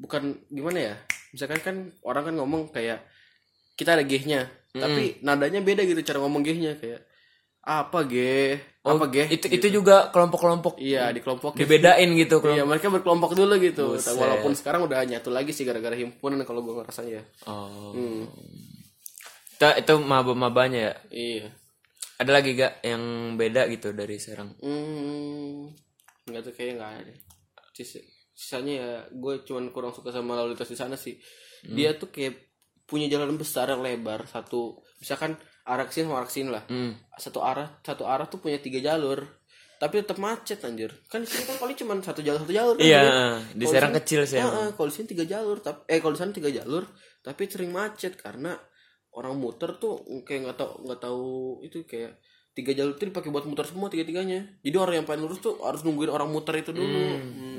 bukan 0.01 0.41
gimana 0.49 0.79
ya? 0.79 0.95
Misalkan 1.35 1.59
kan 1.61 1.75
orang 2.07 2.31
kan 2.31 2.35
ngomong 2.39 2.71
kayak 2.73 3.03
kita 3.75 3.95
ada 3.95 4.03
g-nya 4.03 4.61
tapi 4.71 5.19
nadanya 5.19 5.59
beda 5.59 5.83
gitu 5.83 5.99
cara 5.99 6.23
ngomong 6.23 6.47
g-nya 6.47 6.79
kayak 6.79 7.03
apa 7.61 8.09
g 8.09 8.15
apa 8.81 9.05
g 9.13 9.29
Itu 9.29 9.45
itu 9.53 9.67
juga 9.69 10.09
kelompok-kelompok. 10.09 10.81
Iya 10.81 11.13
di 11.13 11.21
kelompok 11.21 11.53
dibedain 11.53 12.09
gitu 12.17 12.41
Iya 12.41 12.65
mereka 12.65 12.89
berkelompok 12.89 13.37
dulu 13.37 13.53
gitu. 13.61 13.93
Walaupun 13.93 14.57
sekarang 14.57 14.89
udah 14.89 15.05
nyatu 15.05 15.29
lagi 15.29 15.53
sih 15.53 15.61
Gara-gara 15.61 15.93
himpunan 15.93 16.41
kalau 16.41 16.65
gue 16.65 16.73
ngerasanya. 16.81 17.21
Oh. 17.45 17.93
hmm. 17.93 18.25
Itu, 19.61 19.67
itu 19.77 19.93
maba-mabanya 20.01 20.79
ya. 20.89 20.93
Iya. 21.13 21.47
Ada 22.17 22.31
lagi 22.33 22.57
gak 22.57 22.81
yang 22.81 23.37
beda 23.37 23.69
gitu 23.69 23.93
dari 23.93 24.17
Serang? 24.17 24.57
hmm. 24.57 25.73
Nggak 26.25 26.41
tuh 26.49 26.53
kayaknya 26.57 26.73
nggak 26.81 26.91
ada 26.97 27.01
deh. 27.13 27.17
Sis- 28.41 28.49
Sisanya 28.57 28.73
ya 28.73 28.91
Gue 29.13 29.41
cuman 29.41 29.69
kurang 29.69 29.91
suka 29.91 30.09
sama 30.09 30.33
lalu 30.33 30.51
lintas 30.51 30.65
di 30.65 30.75
sana 30.75 30.95
sih 30.95 31.13
Dia 31.63 31.93
tuh 31.93 32.09
kayak 32.09 32.33
Punya 32.83 33.05
jalan 33.07 33.35
besar 33.35 33.67
yang 33.67 33.79
lebar 33.79 34.25
Satu 34.25 34.81
Misalkan 34.97 35.37
arah 35.61 35.85
ke 35.85 35.93
sini 35.93 36.05
sama 36.05 36.17
arah 36.17 36.27
ke 36.27 36.33
sini 36.33 36.49
lah 36.49 36.63
Hmm. 36.65 36.97
Satu 37.13 37.39
arah 37.39 37.77
Satu 37.79 38.03
arah 38.03 38.25
tuh 38.25 38.39
punya 38.39 38.57
tiga 38.57 38.81
jalur 38.81 39.21
tapi 39.77 39.97
tetap 39.97 40.17
macet 40.17 40.61
anjir 40.61 40.93
kan 41.07 41.21
di 41.21 41.27
sini 41.27 41.41
kan 41.43 41.57
paling 41.57 41.73
cuma 41.73 41.97
satu 41.97 42.21
jalur 42.21 42.37
satu 42.39 42.53
jalur 42.53 42.77
kan, 42.77 42.85
Iya, 42.85 43.01
ya. 43.01 43.17
di 43.49 43.65
Serang 43.65 43.89
kecil 43.91 44.21
sih. 44.23 44.37
Heeh, 44.37 44.69
kalau 44.71 44.85
di 44.85 44.93
sini 44.93 45.07
tiga 45.09 45.25
jalur 45.27 45.57
tapi 45.57 45.81
eh 45.87 45.97
kalau 45.97 46.13
di 46.13 46.19
sana 46.19 46.29
tiga 46.29 46.53
jalur 46.53 46.85
tapi 47.19 47.41
sering 47.45 47.73
macet 47.73 48.13
karena 48.13 48.53
orang 49.11 49.33
muter 49.33 49.73
tuh 49.75 49.97
kayak 50.21 50.39
nggak 50.45 50.57
tahu 50.59 50.85
nggak 50.85 50.99
tahu 51.01 51.25
itu 51.61 51.81
kayak 51.83 52.13
tiga 52.51 52.71
jalur 52.71 52.93
itu 52.93 53.05
dipakai 53.05 53.27
buat 53.27 53.41
muter 53.43 53.65
semua 53.65 53.89
tiga 53.89 54.03
tiganya 54.03 54.53
jadi 54.59 54.77
orang 54.77 55.01
yang 55.01 55.07
pengen 55.07 55.25
lurus 55.25 55.41
tuh 55.41 55.57
harus 55.59 55.81
nungguin 55.81 56.13
orang 56.13 56.29
muter 56.29 56.53
itu 56.55 56.69
dulu 56.69 57.01
Hmm. 57.17 57.50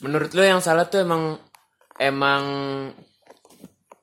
Menurut 0.00 0.32
lo 0.32 0.42
yang 0.42 0.64
salah 0.64 0.88
tuh 0.88 1.04
emang 1.04 1.36
emang 2.00 2.44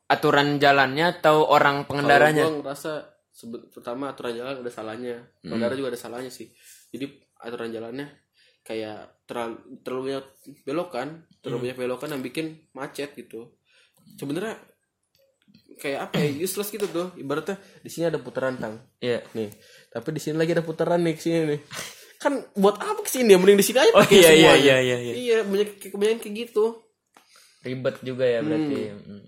aturan 0.06 0.62
jalannya 0.62 1.18
atau 1.18 1.50
orang 1.50 1.90
pengendaranya? 1.90 2.46
Kalau 2.46 2.62
gua 2.62 2.74
ngerasa 2.74 2.92
pertama 3.74 4.14
aturan 4.14 4.34
jalan 4.38 4.54
ada 4.62 4.72
salahnya. 4.72 5.16
Pengendara 5.42 5.74
juga 5.74 5.90
ada 5.96 6.00
salahnya 6.00 6.30
sih. 6.30 6.54
Jadi 6.94 7.10
aturan 7.42 7.74
jalannya 7.74 8.08
kayak 8.62 9.26
terlalu 9.26 9.82
terlalu 9.82 10.02
banyak 10.06 10.26
belokan 10.68 11.08
terlalu 11.42 11.60
banyak 11.66 11.78
belokan 11.82 12.10
yang 12.14 12.22
bikin 12.22 12.46
macet 12.78 13.18
gitu. 13.18 13.58
Sebenarnya 14.20 14.62
kayak 15.80 16.12
apa 16.12 16.16
ya 16.22 16.30
useless 16.46 16.70
gitu 16.70 16.86
tuh. 16.86 17.16
Ibaratnya 17.18 17.58
di 17.82 17.90
sini 17.90 18.12
ada 18.12 18.22
putaran 18.22 18.60
tang. 18.62 18.78
Iya. 19.02 19.26
nih 19.34 19.50
tapi 19.90 20.14
di 20.14 20.22
sini 20.22 20.38
lagi 20.38 20.54
ada 20.54 20.62
putaran 20.62 21.02
nih 21.02 21.18
sini 21.18 21.40
nih 21.50 21.62
kan 22.20 22.34
buat 22.54 22.76
apa 22.76 23.00
ke 23.00 23.10
sini 23.10 23.32
ya 23.32 23.40
mending 23.40 23.56
di 23.56 23.66
sini 23.66 23.80
aja 23.80 23.92
Oh 23.92 24.04
pakai 24.04 24.12
iya 24.14 24.30
iya 24.30 24.36
semuanya. 24.52 24.60
iya 24.60 24.78
iya. 24.78 24.98
iya. 25.00 25.14
iya 25.16 25.38
banyak 25.42 25.70
kebanyakan 25.82 26.20
kayak 26.20 26.36
gitu 26.46 26.66
Ribet 27.60 27.96
juga 28.02 28.24
ya 28.24 28.40
berarti. 28.40 28.80
Hmm. 28.88 29.24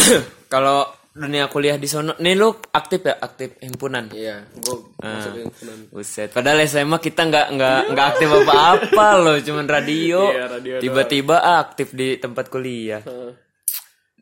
Kalau 0.48 0.82
dunia 1.10 1.46
kuliah 1.46 1.74
di 1.74 1.86
sono, 1.86 2.14
nih 2.16 2.34
lu 2.34 2.48
aktif 2.70 3.02
ya 3.02 3.18
aktif 3.18 3.58
himpunan. 3.58 4.10
iya 4.10 4.46
gua 4.56 4.78
masuk 4.96 5.30
ke 5.32 5.40
himpunan 5.44 5.78
Buset, 5.90 6.30
padahal 6.30 6.62
SMA 6.64 6.98
kita 6.98 7.22
nggak 7.24 7.46
nggak 7.52 7.80
nggak 7.88 8.06
aktif 8.08 8.28
apa-apa 8.32 9.06
loh, 9.16 9.36
cuman 9.38 9.66
radio. 9.66 10.20
Iya, 10.62 10.78
Tiba-tiba 10.80 11.36
aktif 11.60 11.90
di 11.92 12.14
tempat 12.16 12.46
kuliah. 12.48 13.02
Eh, 13.02 13.32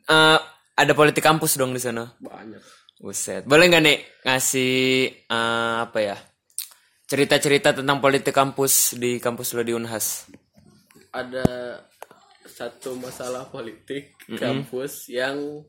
Eh, 0.05 0.39
ada 0.75 0.93
politik 0.95 1.21
kampus 1.21 1.57
dong 1.57 1.71
di 1.71 1.79
sana. 1.79 2.09
banyak 2.19 2.65
Buset, 2.99 3.45
boleh 3.45 3.69
nggak 3.69 3.85
nih 3.85 3.97
ngasih 4.25 4.75
eh, 5.29 5.75
apa 5.79 5.99
ya 6.03 6.17
cerita-cerita 7.09 7.73
tentang 7.73 8.05
politik 8.05 8.37
kampus 8.37 8.95
di 9.01 9.17
kampus 9.17 9.57
lo 9.57 9.65
di 9.65 9.73
Unhas? 9.73 10.29
ada 11.13 11.81
satu 12.49 12.97
masalah 12.97 13.49
politik 13.49 14.17
kampus 14.29 15.09
yang 15.13 15.63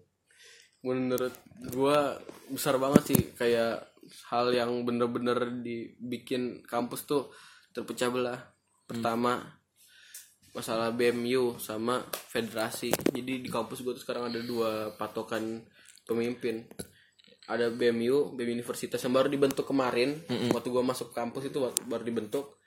menurut 0.84 1.36
gua 1.76 2.16
besar 2.48 2.80
banget 2.80 3.16
sih 3.16 3.22
kayak 3.36 3.84
hal 4.32 4.50
yang 4.56 4.72
bener-bener 4.88 5.60
dibikin 5.60 6.64
kampus 6.64 7.06
tuh 7.06 7.30
terpecah 7.76 8.10
belah. 8.10 8.40
Pertama 8.90 9.38
masalah 10.56 10.90
BMU 10.90 11.62
sama 11.62 12.02
federasi. 12.10 12.90
Jadi 12.90 13.44
di 13.44 13.50
kampus 13.52 13.84
gua 13.84 13.94
tuh 13.94 14.04
sekarang 14.04 14.32
ada 14.32 14.40
dua 14.42 14.96
patokan 14.96 15.62
pemimpin. 16.08 16.66
Ada 17.50 17.68
BMU, 17.68 18.32
BEM 18.32 18.54
Universitas 18.54 19.00
yang 19.00 19.12
baru 19.12 19.26
dibentuk 19.26 19.66
kemarin. 19.66 20.22
Waktu 20.50 20.68
gua 20.68 20.84
masuk 20.84 21.10
kampus 21.10 21.48
itu 21.48 21.58
baru 21.84 22.04
dibentuk. 22.04 22.62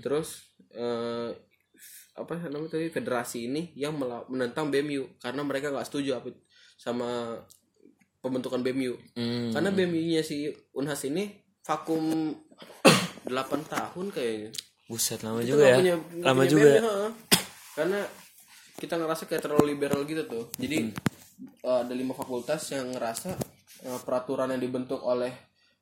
Terus 0.00 0.54
eh, 0.70 1.30
apa 2.12 2.32
namanya 2.44 2.70
tadi 2.70 2.86
federasi 2.88 3.38
ini 3.44 3.74
yang 3.74 3.96
menentang 4.26 4.68
BMU 4.68 5.18
karena 5.18 5.40
mereka 5.40 5.68
nggak 5.68 5.82
setuju 5.84 6.16
apa 6.16 6.28
sama 6.76 7.38
pembentukan 8.18 8.60
BMU 8.60 8.92
Hmm. 9.14 9.48
karena 9.50 9.70
BMU-nya 9.70 10.20
si 10.20 10.44
Unhas 10.70 11.00
ini 11.02 11.32
vakum 11.62 12.34
8 13.24 13.32
tahun 13.64 14.06
kayaknya 14.10 14.50
Buset 14.84 15.22
lama 15.22 15.38
Kita 15.38 15.48
juga 15.48 15.64
ya. 15.64 15.76
punya- 15.76 16.00
lama 16.20 16.36
punya 16.36 16.50
juga. 16.50 16.60
BMU, 16.62 16.76
ya. 16.76 16.82
heeh. 16.82 17.10
karena 17.72 18.00
kita 18.76 18.94
ngerasa 18.94 19.22
kayak 19.24 19.40
terlalu 19.40 19.64
liberal 19.70 20.00
gitu 20.04 20.22
tuh 20.24 20.44
jadi 20.54 20.92
eh, 21.62 21.78
ada 21.80 21.94
lima 21.94 22.12
fakultas 22.12 22.60
yang 22.68 22.90
ngerasa 22.90 23.32
peraturan 23.80 24.50
yang 24.50 24.60
dibentuk 24.60 25.00
oleh 25.00 25.32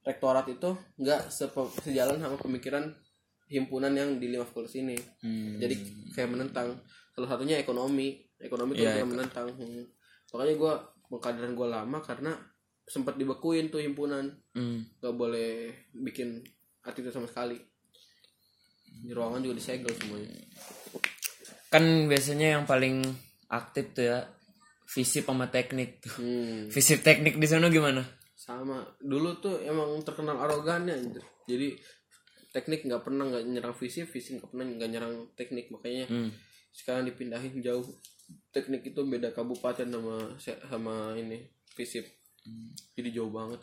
rektorat 0.02 0.46
itu 0.46 0.72
nggak 0.96 1.28
sejalan 1.82 2.16
sama 2.16 2.36
pemikiran 2.36 2.88
himpunan 3.46 3.90
yang 3.90 4.16
di 4.16 4.28
lima 4.28 4.44
fakultas 4.44 4.76
ini 4.76 4.94
Hmm. 5.20 5.58
jadi 5.58 5.74
kayak 6.12 6.30
menentang 6.30 6.78
salah 7.12 7.28
satunya 7.28 7.58
ekonomi 7.58 8.14
ekonomi 8.38 8.72
itu 8.72 8.84
Iya, 8.84 9.02
yang 9.02 9.10
menentang 9.10 9.50
Hmm. 9.50 9.84
makanya 10.30 10.54
gue 10.54 10.72
pengkaderan 11.08 11.52
gue 11.52 11.66
lama 11.66 11.98
karena 11.98 12.32
sempat 12.84 13.16
dibekuin 13.16 13.68
tuh 13.68 13.80
himpunan 13.80 14.30
Hmm. 14.54 14.84
gak 14.98 15.12
boleh 15.12 15.68
bikin 15.92 16.40
aktivitas 16.82 17.16
sama 17.16 17.26
sekali 17.26 17.58
di 18.98 19.12
ruangan 19.12 19.40
juga 19.40 19.56
disegel 19.56 19.92
semuanya 19.92 20.32
Kan 21.68 22.08
biasanya 22.08 22.56
yang 22.56 22.64
paling 22.64 23.04
aktif 23.46 23.92
tuh 23.92 24.04
ya 24.06 24.18
visip 24.88 25.24
sama 25.24 25.46
teknik 25.46 26.00
tuh. 26.00 26.16
hmm. 26.16 26.68
Visip 26.68 27.00
teknik 27.00 27.36
di 27.36 27.44
sana 27.44 27.68
gimana? 27.68 28.02
sama 28.34 28.80
dulu 28.96 29.36
tuh 29.36 29.60
emang 29.60 30.00
terkenal 30.00 30.38
arogannya 30.38 30.94
anjir. 30.94 31.20
jadi 31.44 31.74
teknik 32.48 32.80
nggak 32.82 33.02
pernah 33.02 33.26
nggak 33.26 33.44
nyerang 33.44 33.74
fisik 33.74 34.06
fisik 34.06 34.38
nggak 34.38 34.48
pernah 34.48 34.64
nggak 34.64 34.88
nyerang 34.88 35.14
teknik 35.34 35.68
makanya 35.68 36.06
Hmm. 36.06 36.30
sekarang 36.70 37.04
dipindahin 37.04 37.60
jauh 37.60 37.84
teknik 38.48 38.86
itu 38.86 39.00
beda 39.02 39.30
kabupaten 39.30 39.84
sama 39.84 40.16
sama 40.38 40.94
ini 41.14 41.44
fisip 41.68 42.08
jadi 42.94 43.12
jauh 43.12 43.28
banget 43.28 43.60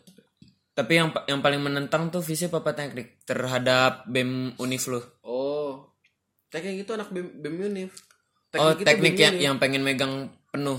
Tapi 0.70 0.92
yang 0.94 1.08
yang 1.26 1.40
paling 1.40 1.58
menentang 1.58 2.06
tuh 2.08 2.20
visip 2.20 2.52
apa 2.52 2.70
teknik 2.70 3.24
terhadap 3.24 4.04
BEM 4.06 4.54
Univ 4.56 4.84
lo? 4.86 5.00
oh 5.24 5.88
teknik 6.46 6.84
itu 6.84 6.92
anak 6.92 7.10
bem, 7.10 7.26
BEM 7.34 7.56
Unif 7.64 7.90
Oh, 8.54 8.70
itu 8.70 8.84
teknik 8.84 9.12
BEM 9.12 9.18
yang 9.18 9.32
Unif. 9.32 9.42
yang 9.42 9.56
pengen 9.56 9.82
megang 9.82 10.14
penuh. 10.46 10.78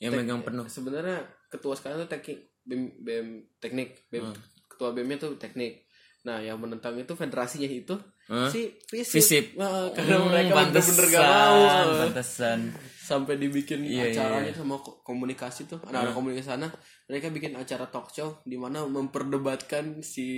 Yang 0.00 0.12
megang 0.16 0.40
penuh. 0.40 0.64
sebenarnya 0.66 1.18
ketua 1.52 1.76
sekarang 1.76 2.02
tuh 2.02 2.10
teknik 2.10 2.38
BEM, 2.64 2.82
BEM 3.00 3.26
teknik 3.60 4.08
BEM, 4.08 4.24
Hmm. 4.24 4.36
ketua 4.66 4.96
BEM-nya 4.96 5.20
tuh 5.20 5.36
teknik 5.36 5.84
nah 6.22 6.36
yang 6.38 6.56
menentang 6.56 6.94
itu 6.94 7.12
federasinya 7.12 7.64
itu 7.64 7.96
Hah? 8.26 8.46
si 8.46 8.76
fisip, 8.84 9.16
Visip. 9.16 9.44
Nah, 9.54 9.90
karena 9.90 10.16
Hmm, 10.16 10.28
mereka 10.28 10.52
bener-bener 10.62 11.06
gak 11.08 11.24
mau 11.24 11.58
Pantesan. 11.98 12.58
sampai 13.00 13.34
dibikin 13.36 13.82
Iya, 13.82 14.06
iya, 14.06 14.22
acaranya 14.22 14.52
sama 14.52 14.78
ko- 14.78 15.00
komunikasi 15.00 15.66
tuh 15.66 15.82
anak-anak 15.82 16.12
komunikasi 16.12 16.46
sana 16.46 16.68
mereka 17.04 17.26
bikin 17.28 17.52
acara 17.54 17.86
talk 17.86 18.06
show 18.08 18.38
di 18.44 18.54
mana 18.54 18.84
memperdebatkan 18.84 19.98
si 20.00 20.28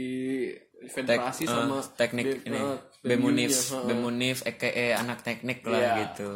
federasi 0.85 1.45
sama 1.45 1.85
teknik 1.93 2.25
BEM, 2.25 2.47
ini 2.47 2.59
eh, 2.59 2.77
BEM 3.03 3.21
Univ, 3.23 3.51
BEM-nya, 3.51 3.61
heeh. 3.69 3.87
BEM 3.87 4.03
Univ, 4.03 4.37
EKE 4.43 4.87
anak 4.95 5.19
teknik 5.21 5.59
lah 5.63 5.79
Iya. 5.79 5.93
gitu. 6.01 6.31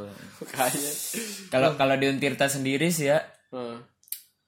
Kalau 1.48 1.72
kalau 1.74 1.94
di 1.94 2.06
Untirta 2.06 2.46
sendiri 2.46 2.90
sih 2.90 3.08
ya 3.08 3.22
Heeh. 3.48 3.78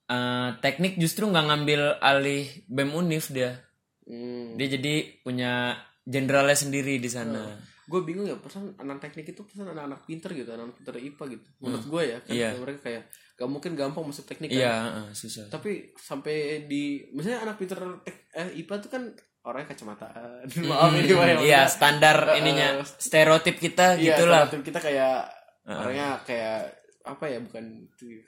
eh, 0.09 0.49
teknik 0.59 0.97
justru 0.97 1.25
nggak 1.25 1.47
ngambil 1.47 1.81
alih 2.01 2.45
BEM 2.67 2.91
Univ 2.93 3.25
dia. 3.29 3.65
Hmm. 4.09 4.57
Dia 4.57 4.67
jadi 4.71 4.95
punya 5.21 5.77
jenderalnya 6.03 6.57
sendiri 6.57 6.97
di 6.97 7.07
sana. 7.07 7.45
gue 7.85 8.01
bingung 8.01 8.25
ya 8.25 8.37
pesan 8.37 8.77
anak 8.77 9.01
teknik 9.01 9.33
itu 9.33 9.41
pesan 9.43 9.65
anak-anak 9.67 10.05
pinter 10.05 10.29
gitu 10.33 10.53
anak 10.53 10.77
pinter 10.77 10.93
IPA 10.95 11.25
gitu 11.31 11.49
menurut 11.59 11.85
gue 11.87 12.03
ya 12.05 12.19
kan 12.21 12.33
Iya. 12.35 12.49
mereka 12.55 12.81
kayak 12.85 13.03
gak 13.35 13.49
mungkin 13.49 13.73
gampang 13.73 14.05
masuk 14.05 14.25
teknik 14.25 14.49
kan 14.51 14.61
Iya, 14.61 14.75
heeh, 14.77 15.07
susah. 15.15 15.49
tapi 15.49 15.71
sampai 15.95 16.37
di 16.65 17.01
misalnya 17.09 17.49
anak 17.49 17.57
pinter 17.57 17.81
tek, 18.03 18.29
eh, 18.31 18.61
IPA 18.61 18.75
tuh 18.79 18.91
kan 18.91 19.03
orangnya 19.41 19.73
kacamataan 19.73 20.45
maaf 20.69 20.93
ini 20.93 21.09
Pak, 21.09 21.09
ya, 21.09 21.17
Iya, 21.17 21.33
maksudnya, 21.33 21.61
standar 21.65 22.17
eh, 22.27 22.37
ininya 22.37 22.69
stereotip 22.85 23.57
kita 23.57 23.87
iya, 23.95 24.05
gitulah. 24.13 24.45
stereotip 24.45 24.63
kita 24.65 24.79
kayak 24.85 25.17
orangnya 25.65 26.09
kayak 26.25 26.59
apa 27.05 27.25
ya 27.25 27.39
bukan 27.41 27.65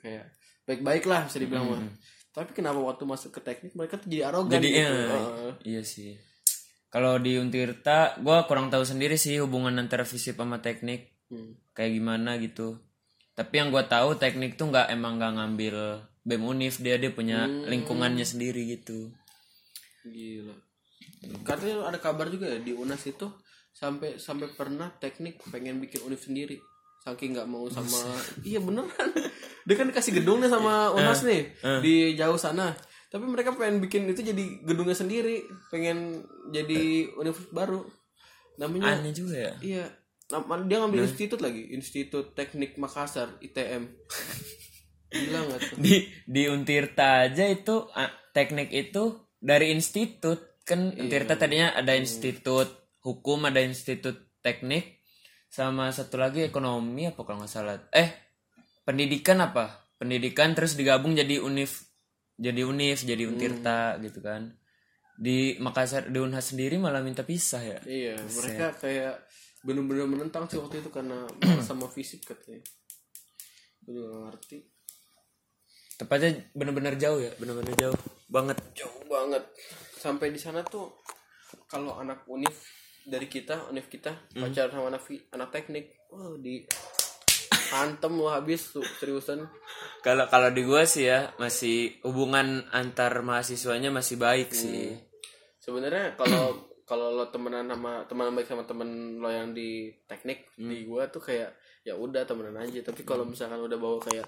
kayak 0.01 0.25
baik-baik 0.63 1.05
lah 1.05 1.21
bisa 1.25 1.37
dibilang 1.37 1.65
mah 1.67 1.81
tapi 2.31 2.55
kenapa 2.55 2.79
waktu 2.79 3.03
masuk 3.03 3.35
ke 3.35 3.41
teknik 3.43 3.75
mereka 3.75 3.99
tuh 3.99 4.07
jadi 4.07 4.31
arogan 4.31 4.55
Jadi 4.57 4.67
gitu 4.71 4.79
iya, 4.79 4.89
Heeh. 4.89 5.51
iya 5.67 5.81
sih. 5.83 6.15
Kalau 6.87 7.15
di 7.15 7.39
Untirta, 7.39 8.19
gua 8.19 8.43
kurang 8.43 8.67
tahu 8.67 8.83
sendiri 8.83 9.15
sih 9.15 9.39
hubungan 9.39 9.75
antara 9.75 10.03
fisip 10.03 10.35
sama 10.35 10.59
teknik 10.59 11.11
Hmm. 11.31 11.55
kayak 11.71 11.95
gimana 11.95 12.35
gitu. 12.37 12.75
Tapi 13.31 13.53
yang 13.55 13.71
gua 13.71 13.87
tahu 13.87 14.15
teknik 14.15 14.59
tuh 14.59 14.67
nggak 14.67 14.91
emang 14.91 15.15
nggak 15.15 15.31
ngambil 15.39 15.75
BEM 16.21 16.43
Unif 16.43 16.75
dia 16.77 16.99
dia 16.99 17.07
punya 17.09 17.47
Hmm. 17.47 17.67
lingkungannya 17.67 18.23
sendiri 18.23 18.67
gitu. 18.69 19.07
Gila. 20.03 20.51
Katanya 21.43 21.87
ada 21.87 21.99
kabar 21.99 22.27
juga 22.27 22.51
ya 22.51 22.59
di 22.59 22.75
Unas 22.75 23.05
itu 23.05 23.31
sampai 23.71 24.19
sampai 24.19 24.51
pernah 24.51 24.91
teknik 24.91 25.39
pengen 25.47 25.79
bikin 25.79 26.03
univ 26.03 26.19
sendiri. 26.19 26.59
Saking 27.01 27.33
nggak 27.33 27.47
mau 27.47 27.65
sama 27.65 27.97
Iya 28.43 28.59
beneran. 28.59 29.09
Dia 29.71 29.79
kan 29.79 29.87
dikasih 29.87 30.19
gedungnya 30.19 30.51
sama 30.51 30.91
Unas 30.91 31.23
nih 31.23 31.47
di 31.79 32.19
jauh 32.19 32.35
sana. 32.35 32.75
Tapi 33.07 33.23
mereka 33.23 33.55
pengen 33.55 33.79
bikin 33.79 34.07
itu 34.11 34.19
jadi 34.19 34.43
gedungnya 34.67 34.95
sendiri, 34.95 35.47
pengen 35.71 36.27
jadi 36.51 37.11
univ 37.15 37.39
baru. 37.55 37.87
Namanya 38.59 38.99
Aneh 38.99 39.15
juga 39.15 39.39
ya. 39.39 39.53
iya. 39.63 39.85
Dia 40.67 40.77
ngambil 40.79 41.07
institut 41.07 41.43
lagi, 41.43 41.75
Institut 41.75 42.35
Teknik 42.35 42.75
Makassar 42.79 43.35
ITM. 43.39 43.87
Gila 45.11 45.39
nggak 45.43 45.59
tuh? 45.59 45.77
Di 45.79 46.07
di 46.23 46.47
Untirta 46.47 47.27
aja 47.27 47.43
itu 47.51 47.87
teknik 48.31 48.71
itu 48.71 49.27
dari 49.43 49.75
institut 49.75 50.63
kan 50.63 50.95
Iya. 50.95 51.03
Untirta 51.03 51.35
tadinya 51.35 51.75
ada 51.75 51.91
institut 51.99 52.71
hukum, 53.03 53.43
ada 53.43 53.59
institut 53.59 54.31
teknik 54.39 55.03
sama 55.51 55.91
satu 55.91 56.15
lagi 56.15 56.47
ekonomi 56.47 57.11
apa 57.11 57.27
kalau 57.27 57.43
nggak 57.43 57.51
salah. 57.51 57.75
Eh, 57.91 58.30
pendidikan 58.83 59.39
apa? 59.43 59.89
Pendidikan 60.01 60.57
terus 60.57 60.73
digabung 60.73 61.13
jadi 61.13 61.37
univ 61.37 61.91
jadi 62.41 62.65
univ 62.65 62.97
jadi 63.05 63.23
Untirta 63.29 63.95
Hmm. 63.95 64.01
gitu 64.01 64.19
kan. 64.25 64.57
Di 65.21 65.61
Makassar 65.61 66.09
di 66.09 66.17
Unhas 66.17 66.49
sendiri 66.49 66.81
malah 66.81 67.05
minta 67.05 67.21
pisah 67.21 67.61
ya. 67.61 67.77
Iya, 67.85 68.17
mereka 68.17 68.73
kayak 68.81 69.29
bener-bener 69.61 70.09
menentang 70.09 70.49
sih 70.49 70.57
waktu 70.57 70.81
itu 70.81 70.89
karena 70.89 71.29
sama 71.61 71.85
fisik 71.85 72.25
katanya. 72.25 72.65
Gue 73.85 74.01
gak 74.01 74.21
ngerti. 74.33 74.57
Tepatnya 76.01 76.49
bener-bener 76.57 76.97
jauh 76.97 77.21
ya, 77.21 77.29
bener-bener 77.37 77.77
jauh 77.77 77.99
banget. 78.25 78.57
Jauh 78.73 79.05
banget. 79.05 79.45
Sampai 80.01 80.33
di 80.33 80.41
sana 80.41 80.65
tuh 80.65 80.89
kalau 81.69 82.01
anak 82.01 82.25
univ 82.25 82.57
dari 83.05 83.29
kita, 83.29 83.69
univ 83.69 83.85
kita 83.85 84.33
pacaran 84.33 84.73
sama 84.73 84.89
anak 84.89 85.05
anak 85.29 85.49
teknik, 85.53 85.93
wah 86.09 86.33
di 86.41 86.65
hantem 87.71 88.13
lo 88.19 88.29
habis 88.29 88.75
tuh 88.75 88.83
seriusan. 88.99 89.47
Kalau 90.03 90.27
kalau 90.27 90.49
di 90.51 90.61
gua 90.67 90.83
sih 90.83 91.07
ya 91.07 91.31
masih 91.39 92.03
hubungan 92.03 92.67
antar 92.75 93.23
mahasiswanya 93.23 93.89
masih 93.89 94.19
baik 94.19 94.51
sih. 94.51 94.93
Sebenarnya 95.63 96.19
kalau 96.19 96.57
kalau 96.89 97.15
lo 97.15 97.31
temenan 97.31 97.71
sama 97.71 98.03
teman 98.05 98.35
baik 98.35 98.47
sama 98.51 98.67
temen 98.67 99.21
lo 99.23 99.31
yang 99.31 99.55
di 99.55 99.87
teknik 100.05 100.51
di 100.59 100.83
gua 100.83 101.07
tuh 101.07 101.23
kayak 101.23 101.55
ya 101.87 101.95
udah 101.95 102.27
temenan 102.27 102.59
aja. 102.59 102.83
Tapi 102.83 103.01
kalau 103.07 103.23
misalkan 103.23 103.63
udah 103.63 103.77
bawa 103.79 103.97
kayak 104.03 104.27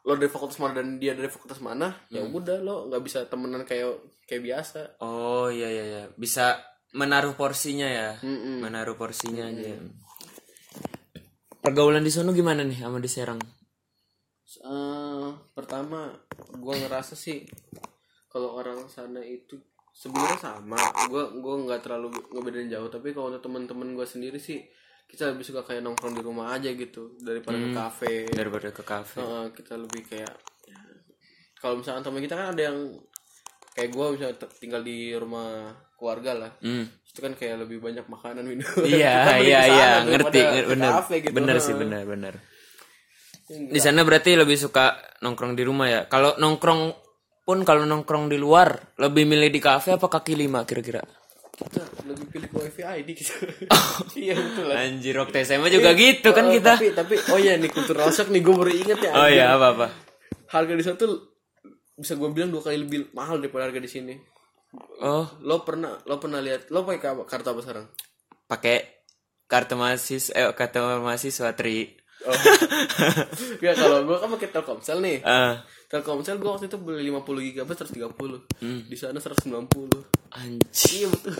lo 0.00 0.16
dari 0.16 0.32
fakultas 0.32 0.56
mana 0.56 0.80
dan 0.80 0.96
dia 0.96 1.12
dari 1.12 1.28
fakultas 1.28 1.60
mana, 1.60 1.92
ya 2.08 2.24
udah 2.24 2.56
lo 2.64 2.88
nggak 2.88 3.02
bisa 3.04 3.28
temenan 3.28 3.68
kayak 3.68 4.00
kayak 4.24 4.42
biasa. 4.48 4.96
Oh 5.04 5.52
iya 5.52 5.68
iya 5.68 5.84
iya 5.84 6.04
bisa 6.16 6.56
menaruh 6.96 7.36
porsinya 7.36 7.86
ya, 7.86 8.10
Mm-mm. 8.24 8.64
menaruh 8.64 8.96
porsinya 8.96 9.46
aja. 9.46 9.76
Pergaulan 11.60 12.00
di 12.00 12.08
sono 12.08 12.32
gimana 12.32 12.64
nih 12.64 12.80
sama 12.80 12.96
di 12.96 13.10
Serang? 13.10 13.40
Eh, 14.50 15.28
pertama 15.54 16.10
gua 16.58 16.74
ngerasa 16.74 17.14
sih 17.14 17.44
kalau 18.26 18.56
orang 18.58 18.88
sana 18.90 19.22
itu 19.22 19.60
sebenarnya 19.94 20.40
sama 20.40 20.80
gua 21.06 21.30
gua 21.38 21.54
nggak 21.68 21.86
terlalu 21.86 22.10
ngebedain 22.34 22.66
jauh 22.66 22.88
tapi 22.90 23.14
kalau 23.14 23.30
untuk 23.30 23.46
teman-teman 23.46 23.94
gua 23.94 24.08
sendiri 24.08 24.40
sih 24.42 24.58
kita 25.06 25.30
lebih 25.30 25.46
suka 25.46 25.62
kayak 25.62 25.86
nongkrong 25.86 26.18
di 26.18 26.22
rumah 26.24 26.56
aja 26.56 26.72
gitu 26.74 27.14
daripada 27.22 27.60
ke 27.60 27.68
kafe 27.76 28.14
Daripada 28.34 28.68
ke 28.74 28.82
kafe. 28.82 29.20
Heeh, 29.20 29.44
kita 29.54 29.74
lebih 29.78 30.02
kayak 30.06 30.34
ya, 30.66 30.80
kalau 31.60 31.78
misalkan 31.78 32.02
teman 32.02 32.22
kita 32.24 32.34
kan 32.34 32.48
ada 32.56 32.62
yang 32.72 32.78
kayak 33.76 33.90
misalnya 33.92 34.36
te- 34.38 34.54
tinggal 34.58 34.82
di 34.82 35.12
rumah 35.14 35.76
keluarga 36.00 36.32
lah 36.32 36.50
Hmm. 36.58 36.88
itu 36.88 37.20
kan 37.20 37.36
kayak 37.36 37.60
lebih 37.60 37.78
banyak 37.78 38.08
makanan 38.08 38.42
minum 38.42 38.64
Iya 38.88 39.36
iya 39.46 39.60
iya 39.68 39.88
ngerti 40.02 40.40
bener 40.66 40.92
gitu. 41.04 41.30
bener 41.30 41.56
sih 41.60 41.74
bener 41.74 42.02
bener. 42.04 42.34
Di 43.50 43.78
sana 43.78 44.00
berarti 44.00 44.32
lebih 44.32 44.54
suka 44.54 44.94
nongkrong 45.20 45.52
di 45.52 45.66
rumah 45.66 45.86
ya. 45.86 46.00
Kalau 46.06 46.38
nongkrong 46.38 46.94
pun 47.42 47.66
kalau 47.66 47.82
nongkrong 47.82 48.30
di 48.30 48.38
luar 48.38 48.94
lebih 48.96 49.26
milih 49.26 49.50
di 49.50 49.58
kafe 49.58 49.90
apa 49.92 50.06
kaki 50.06 50.32
lima 50.34 50.62
kira-kira? 50.62 51.02
kita 51.52 51.84
lebih 52.08 52.24
pilih 52.32 52.48
wifi 52.56 52.80
ID 52.80 53.08
gitu 53.12 53.36
iya 54.24 54.32
betul 54.32 54.64
lah 54.64 54.80
Anjir 54.80 55.12
waktu 55.12 55.44
SMA 55.44 55.68
juga 55.68 55.92
gitu 55.92 56.32
kan 56.32 56.48
Oh, 56.48 56.52
kita. 56.56 56.72
Tapi 56.72 56.88
tapi 56.96 57.14
oh 57.28 57.36
ya 57.36 57.60
nih 57.60 57.68
kultur 57.68 58.00
rosak 58.00 58.32
nih 58.32 58.40
gue 58.40 58.54
baru 58.54 58.72
inget 58.72 58.98
ya. 59.02 59.12
Oh 59.12 59.28
iya 59.28 59.52
apa 59.52 59.66
apa. 59.76 59.86
Harga 60.48 60.72
di 60.72 60.80
sana 60.80 60.96
tuh 60.96 61.36
bisa 61.92 62.16
gue 62.16 62.28
bilang 62.32 62.48
dua 62.48 62.64
kali 62.64 62.80
lebih 62.80 63.12
mahal 63.12 63.36
daripada 63.36 63.68
harga 63.68 63.76
di 63.76 63.90
sini. 63.90 64.14
Oh 65.00 65.26
Lo 65.40 65.60
pernah 65.60 65.98
lo 66.04 66.16
pernah 66.16 66.38
lihat 66.38 66.68
lo 66.68 66.82
pakai 66.82 67.00
ka- 67.00 67.26
kartu 67.26 67.48
apa 67.48 67.60
sekarang? 67.60 67.86
pakai 68.44 68.76
kartu 69.44 69.74
mahasiswa 69.74 70.30
eh 70.32 70.50
kartu 70.52 70.78
mahasiswa 70.98 71.50
tri 71.52 71.98
Oh. 72.20 72.36
ya 73.64 73.72
kalau 73.72 74.04
gue 74.04 74.12
kan 74.12 74.28
pakai 74.28 74.52
Telkomsel 74.52 75.00
nih. 75.00 75.24
Ah, 75.24 75.64
Telkomsel 75.88 76.36
gue 76.36 76.44
waktu 76.46 76.68
itu 76.68 76.76
beli 76.76 77.08
50 77.08 77.16
GB 77.56 77.64
130. 77.64 78.60
Hmm. 78.60 78.80
Di 78.84 78.92
sana 78.92 79.16
190. 79.16 79.56
anjir 80.30 80.68
Iya 80.92 81.06
betul. 81.08 81.32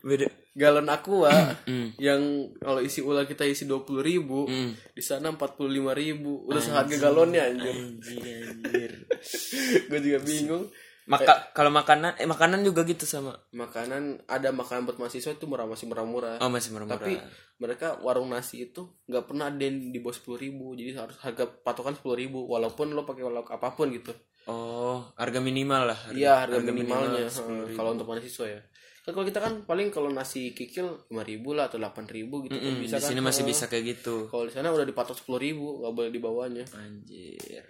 beda 0.00 0.26
Galon 0.52 0.86
aqua 0.86 1.34
Hmm. 1.66 1.90
yang 1.96 2.22
kalau 2.56 2.78
isi 2.78 3.02
ulang 3.02 3.26
kita 3.26 3.42
isi 3.42 3.66
20 3.66 3.98
ribu 4.00 4.46
Hmm. 4.46 4.78
di 4.88 5.02
sana 5.02 5.28
45 5.28 5.58
ribu 5.92 6.46
udah 6.46 6.62
seharga 6.62 6.94
galonnya 6.96 7.44
anjir 7.44 7.74
anjir 7.74 8.46
anjir 8.46 8.92
gue 9.90 9.98
juga 10.00 10.18
bingung 10.20 10.70
maka 11.10 11.50
kalau 11.50 11.74
makanan 11.74 12.14
eh 12.16 12.28
makanan 12.30 12.62
juga 12.62 12.86
gitu 12.86 13.02
sama. 13.02 13.34
Makanan 13.50 14.22
ada 14.30 14.54
makanan 14.54 14.86
buat 14.86 14.98
mahasiswa 15.02 15.34
itu 15.34 15.44
murah 15.50 15.66
masih 15.66 15.90
murah-murah. 15.90 16.38
Oh 16.38 16.46
masih 16.46 16.70
murah 16.70 16.86
tapi 16.86 17.18
mereka 17.58 17.98
warung 18.00 18.30
nasi 18.30 18.70
itu 18.70 18.86
nggak 19.10 19.26
pernah 19.26 19.50
ada 19.50 19.58
yang 19.60 19.90
di 19.90 19.98
bawah 19.98 20.14
sepuluh 20.14 20.38
ribu. 20.38 20.78
Jadi 20.78 20.94
harus 20.94 21.18
harga 21.18 21.50
patokan 21.50 21.98
sepuluh 21.98 22.14
ribu. 22.14 22.46
Walaupun 22.46 22.94
lo 22.94 23.02
pakai 23.02 23.26
lauk 23.26 23.50
apa 23.50 23.74
pun 23.74 23.90
gitu. 23.90 24.14
Oh 24.46 25.10
harga 25.20 25.36
minimal 25.36 25.92
lah 25.92 25.98
iya 26.16 26.46
harga, 26.46 26.64
minimalnya. 26.64 27.28
minimal 27.28 27.76
kalau 27.76 27.90
untuk 27.92 28.08
mahasiswa 28.08 28.46
ya. 28.48 28.60
Kan 29.00 29.12
kalau 29.16 29.26
kita 29.26 29.40
kan 29.40 29.52
paling 29.64 29.88
kalau 29.88 30.08
nasi 30.08 30.52
kikil 30.52 31.08
lima 31.08 31.24
ribu 31.24 31.52
lah 31.52 31.68
atau 31.68 31.76
delapan 31.76 32.04
ribu 32.06 32.44
gitu 32.44 32.54
kan 32.54 32.70
Hmm, 32.70 32.80
bisa 32.80 32.96
di 32.96 33.04
kan. 33.04 33.10
sini 33.12 33.20
masih 33.20 33.42
Heeh. 33.44 33.52
bisa 33.52 33.64
kayak 33.68 33.84
gitu. 33.96 34.28
Kalau 34.28 34.44
di 34.48 34.52
sana 34.52 34.70
udah 34.70 34.86
dipatok 34.86 35.16
sepuluh 35.16 35.40
ribu 35.40 35.80
nggak 35.82 35.92
boleh 35.92 36.10
di 36.12 36.20
bawahnya. 36.20 36.64
Anjir 36.72 37.64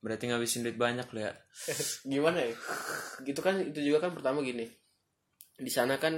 berarti 0.00 0.26
ngabisin 0.26 0.64
duit 0.64 0.74
banyak 0.74 1.04
lo 1.06 1.20
ya 1.20 1.32
gimana 2.12 2.40
ya? 2.40 2.52
Gitu 3.20 3.38
kan 3.38 3.60
itu 3.60 3.80
juga 3.82 4.02
kan 4.02 4.12
pertama 4.12 4.40
gini. 4.40 4.64
Di 5.54 5.68
sana 5.68 5.96
kan 5.96 6.16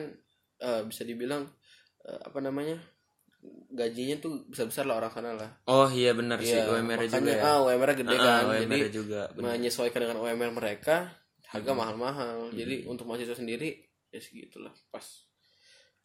eh, 0.58 0.82
bisa 0.82 1.02
dibilang 1.02 1.46
eh, 2.00 2.20
apa 2.22 2.38
namanya 2.38 2.78
gajinya 3.68 4.16
tuh 4.16 4.46
besar 4.46 4.66
besar 4.66 4.84
lah 4.86 4.96
orang 4.96 5.10
sana 5.10 5.30
lah. 5.34 5.50
Oh 5.66 5.90
iya 5.90 6.14
benar 6.14 6.38
sih. 6.38 6.54
Iya, 6.54 6.70
UMR 6.70 6.98
juga 7.04 7.26
ya. 7.28 7.42
ah 7.44 7.58
UMR 7.60 7.90
gede 7.92 8.14
Ah, 8.14 8.22
kan. 8.22 8.42
UMR 8.48 8.70
jadi 8.78 8.78
juga 8.88 9.20
menyesuaikan 9.34 9.98
dengan 10.00 10.18
UMR 10.20 10.50
mereka 10.52 11.10
harga 11.50 11.70
Hmm. 11.70 11.78
mahal-mahal. 11.78 12.54
Jadi 12.54 12.86
untuk 12.86 13.04
mahasiswa 13.04 13.34
sendiri 13.34 13.82
ya 14.08 14.22
segitulah 14.22 14.70
pas. 14.88 15.02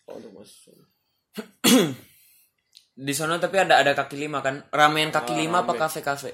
Kalau 0.01 0.17
untuk 0.17 0.33
mahasiswa. 0.33 0.81
Di 2.97 3.13
sana 3.13 3.37
tapi 3.37 3.61
ada 3.61 3.77
ada 3.77 3.93
kaki 3.93 4.17
lima 4.17 4.41
kan? 4.41 4.65
Ramean 4.73 5.13
kaki 5.13 5.29
Oh, 5.29 5.37
lima 5.37 5.61
apa 5.61 5.77
rame. 5.77 5.81
kafe 5.85 6.01
kafe 6.01 6.33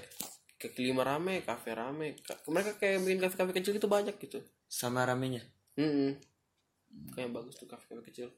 ke 0.64 0.72
kelima 0.72 1.04
rame 1.04 1.44
kafe 1.44 1.76
rame. 1.76 2.16
Ka- 2.18 2.40
mereka 2.48 2.80
kayak 2.80 3.04
bikin 3.04 3.20
kafe 3.20 3.36
kafe 3.36 3.52
kecil 3.54 3.76
gitu 3.76 3.86
banyak 3.86 4.16
gitu. 4.16 4.40
Sama 4.66 5.04
ramenya? 5.04 5.44
Mm 5.76 6.16
kayak 7.12 7.30
bagus 7.30 7.58
tuh 7.58 7.66
kafe 7.66 7.90
kafe 7.90 8.06
kecil 8.08 8.30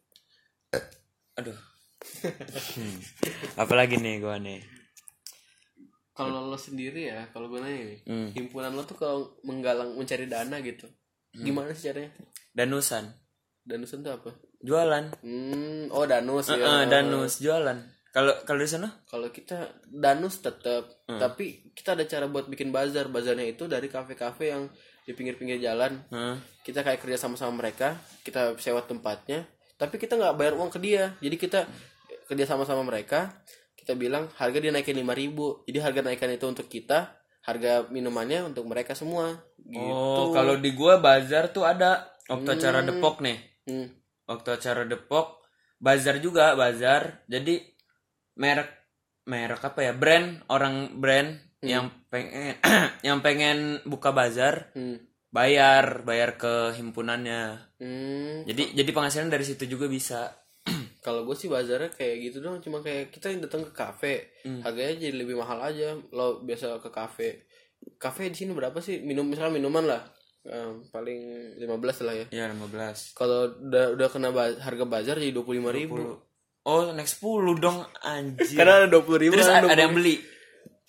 aduh. 1.36 1.60
Hmm. 2.72 2.98
apalagi 3.56 4.00
nih 4.00 4.18
gua 4.18 4.40
nih? 4.40 4.64
Kalau 6.12 6.48
lo 6.48 6.56
sendiri 6.56 7.12
ya 7.12 7.28
kalau 7.30 7.52
gue 7.52 7.60
nanya 7.60 7.84
nih 7.86 8.00
Hmm. 8.08 8.30
himpunan 8.32 8.72
lo 8.72 8.84
tuh 8.84 8.96
kalau 8.96 9.36
menggalang 9.44 9.94
mencari 9.94 10.26
dana 10.26 10.58
gitu 10.60 10.88
gimana 11.34 11.76
sih 11.76 11.92
caranya? 11.92 12.16
Danusan. 12.56 13.12
Danusan 13.62 14.00
tuh 14.00 14.16
apa? 14.16 14.32
Jualan. 14.64 15.12
Hmm 15.20 15.92
oh 15.92 16.08
danus 16.08 16.48
ya. 16.48 16.56
Eh, 16.56 16.84
danus 16.88 17.44
jualan 17.44 17.76
kalau 18.16 18.32
kalau 18.48 18.64
di 18.64 18.72
sana? 18.72 18.88
Kalau 19.12 19.28
kita 19.28 19.76
danus 19.92 20.40
tetap 20.40 20.88
tapi 21.04 21.68
kita 21.76 22.00
ada 22.00 22.08
cara 22.08 22.32
buat 22.32 22.48
bikin 22.48 22.72
bazar. 22.72 23.12
Bazarnya 23.12 23.52
itu 23.52 23.68
dari 23.68 23.92
kafe-kafe 23.92 24.56
yang 24.56 24.72
di 25.04 25.12
pinggir-pinggir 25.12 25.60
jalan. 25.60 26.00
Hah? 26.16 26.40
kita 26.64 26.80
kayak 26.82 27.04
kerja 27.04 27.20
sama 27.20 27.36
sama 27.36 27.60
mereka. 27.60 28.00
Kita 28.24 28.56
sewa 28.56 28.80
tempatnya. 28.88 29.44
Tapi 29.76 30.00
kita 30.00 30.16
nggak 30.16 30.32
bayar 30.40 30.56
uang 30.56 30.72
ke 30.72 30.80
dia. 30.80 31.12
Jadi 31.20 31.36
kita 31.36 31.68
kerja 32.32 32.48
sama 32.48 32.64
sama 32.64 32.88
mereka. 32.88 33.36
Kita 33.76 34.00
bilang 34.00 34.32
harga 34.40 34.64
dia 34.64 34.72
naikin 34.72 34.96
lima 34.96 35.12
ribu. 35.12 35.68
Jadi 35.68 35.84
harga 35.84 36.00
naikan 36.00 36.32
itu 36.32 36.48
untuk 36.48 36.72
kita. 36.72 37.20
Harga 37.44 37.84
minumannya 37.92 38.48
untuk 38.48 38.64
mereka 38.64 38.96
semua. 38.96 39.44
Gitu. 39.60 39.92
Oh, 39.92 40.32
kalau 40.32 40.56
di 40.56 40.72
gua 40.72 41.04
bazar 41.04 41.52
tuh 41.52 41.68
ada. 41.68 42.16
Waktu 42.32 42.64
acara 42.64 42.80
Depok 42.80 43.20
nih. 43.20 43.38
Hmm. 43.68 43.92
Waktu 44.24 44.56
acara 44.56 44.88
Depok, 44.88 45.44
bazar 45.84 46.24
juga 46.24 46.56
bazar. 46.56 47.28
Jadi 47.28 47.75
merek 48.36 48.70
merek 49.26 49.62
apa 49.62 49.80
ya? 49.82 49.92
Brand 49.92 50.44
orang 50.48 50.96
brand 50.96 51.30
yang 51.60 51.90
pengen 52.08 52.56
yang 53.08 53.20
pengen 53.20 53.58
buka 53.84 54.12
bazar 54.12 54.70
Hmm. 54.72 55.02
bayar 55.28 56.02
bayar 56.02 56.36
ke 56.36 56.72
himpunannya. 56.74 57.58
Hmm. 57.76 58.46
Jadi 58.46 58.72
jadi 58.74 58.90
penghasilan 58.90 59.28
dari 59.28 59.44
situ 59.44 59.66
juga 59.66 59.88
bisa. 59.88 60.32
kalau 61.02 61.22
gue 61.24 61.34
sih 61.34 61.46
bazarnya 61.46 61.90
kayak 61.90 62.16
gitu 62.24 62.38
dong 62.40 62.58
cuma 62.58 62.80
kayak 62.80 63.10
kita 63.10 63.30
yang 63.30 63.38
datang 63.40 63.62
ke 63.62 63.70
kafe 63.72 64.34
harganya 64.60 64.98
jadi 65.00 65.14
lebih 65.16 65.38
mahal 65.38 65.62
aja 65.62 65.94
lo 66.10 66.42
biasa 66.42 66.82
ke 66.82 66.90
kafe 66.90 67.46
kafe 67.96 68.34
di 68.34 68.36
sini 68.36 68.50
berapa 68.52 68.74
sih 68.80 69.02
minum 69.02 69.22
misalnya 69.24 69.54
minuman 69.54 69.86
lah 69.86 70.04
Eh, 70.42 70.72
paling 70.90 71.22
15 71.58 72.02
lah 72.02 72.14
ya 72.16 72.26
Ya 72.32 72.46
15. 72.48 73.14
kalau 73.14 73.50
udah 73.60 73.94
udah 73.94 74.08
kena 74.08 74.30
ba- 74.30 74.54
harga 74.56 74.86
bazar 74.86 75.18
jadi 75.18 75.30
25.000 75.32 75.70
ribu 75.72 76.22
Oh, 76.66 76.90
naik 76.90 77.06
10 77.06 77.22
dong 77.56 77.78
anjir. 78.02 78.58
karena 78.58 78.82
ada 78.82 78.88
20.000 78.92 79.22
ribu 79.22 79.34
Terus 79.34 79.48
ada, 79.48 79.68
ada 79.68 79.78
yang 79.80 79.94
beli. 79.94 80.18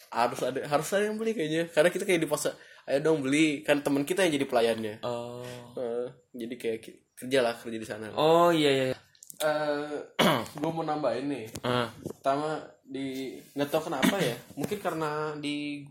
harus 0.09 0.41
ada 0.41 0.65
harus 0.65 0.89
ada 0.91 1.05
yang 1.05 1.15
beli 1.15 1.33
kayaknya 1.33 1.69
karena 1.69 1.89
kita 1.89 2.03
kayak 2.03 2.21
di 2.21 2.27
pasar 2.27 2.57
ayo 2.85 2.99
dong 3.01 3.21
beli 3.21 3.61
kan 3.61 3.81
teman 3.81 4.03
kita 4.03 4.23
yang 4.23 4.33
jadi 4.35 4.47
pelayannya 4.47 4.95
Oh. 5.03 5.45
Eh, 5.75 6.07
jadi 6.33 6.55
kayak 6.55 6.79
kerja 7.15 7.39
lah 7.41 7.53
kerja 7.55 7.77
di 7.77 7.85
sana 7.85 8.09
Oh 8.15 8.49
iya 8.49 8.71
iya. 8.71 8.85
iya. 8.87 8.97
eh 9.39 10.01
gue 10.57 10.71
mau 10.71 10.81
nambahin 10.81 11.27
nih 11.27 11.47
Ah. 11.61 11.93
pertama 11.93 12.57
di 12.83 13.37
nggak 13.53 13.69
tahu 13.69 13.91
kenapa 13.91 14.17
ya 14.17 14.33
mungkin 14.55 14.79
karena 14.79 15.11
di 15.37 15.85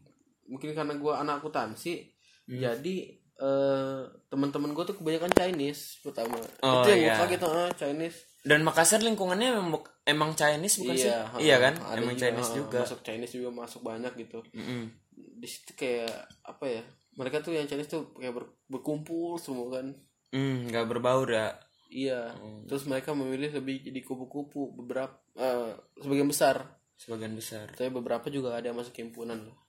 mungkin 0.46 0.72
karena 0.72 0.94
gue 0.94 1.14
anak 1.14 1.40
akuntansi 1.40 2.16
Hmm. 2.46 2.58
jadi 2.58 2.96
eh 3.38 4.00
teman-teman 4.26 4.72
gue 4.72 4.84
tuh 4.86 4.96
kebanyakan 4.96 5.28
Chinese 5.30 6.00
pertama 6.00 6.40
Oh, 6.62 6.82
itu 6.82 6.90
yang 6.90 7.00
gue 7.00 7.10
iya. 7.10 7.16
kaget 7.18 7.42
ah, 7.44 7.72
Chinese 7.74 8.20
Dan 8.42 8.62
Makassar 8.62 9.02
lingkungannya 9.02 9.52
emang, 9.52 9.82
emang 10.04 10.32
Chinese 10.34 10.78
bukan 10.78 10.96
sih? 10.96 11.10
ha, 11.10 11.36
Iya 11.36 11.58
kan? 11.60 11.74
ada 11.76 11.98
emang 11.98 12.14
juga, 12.14 12.22
Chinese 12.24 12.48
ha, 12.48 12.56
juga. 12.56 12.80
masuk 12.80 13.00
Chinese 13.02 13.34
juga 13.34 13.50
masuk 13.52 13.82
banyak 13.82 14.14
gitu 14.18 14.40
Mm-mm. 14.52 14.82
di 15.12 15.46
situ 15.46 15.74
kayak 15.74 16.14
apa 16.44 16.66
ya 16.70 16.84
mereka 17.14 17.40
tuh 17.40 17.52
yang 17.52 17.66
Chinese 17.66 17.90
tuh 17.90 18.14
kayak 18.14 18.32
ber- 18.34 18.54
berkumpul 18.68 19.36
semua 19.36 19.74
kan 19.74 19.92
Hmm, 20.30 20.68
nggak 20.68 20.86
berbau 20.86 21.24
dah. 21.24 21.56
iya 21.88 22.32
Hmm. 22.32 22.64
terus 22.66 22.84
mereka 22.84 23.12
memilih 23.12 23.52
lebih 23.52 23.82
jadi 23.82 24.00
kupu-kupu 24.00 24.76
beberapa 24.76 25.16
eh, 25.34 25.74
sebagian 25.98 26.28
besar 26.28 26.76
Sebagian 26.94 27.34
besar. 27.34 27.68
tapi 27.70 27.90
beberapa 27.90 28.28
juga 28.28 28.54
ada 28.54 28.66
yang 28.66 28.76
masuk 28.76 28.96
himpunan 28.96 29.42
loh 29.42 29.65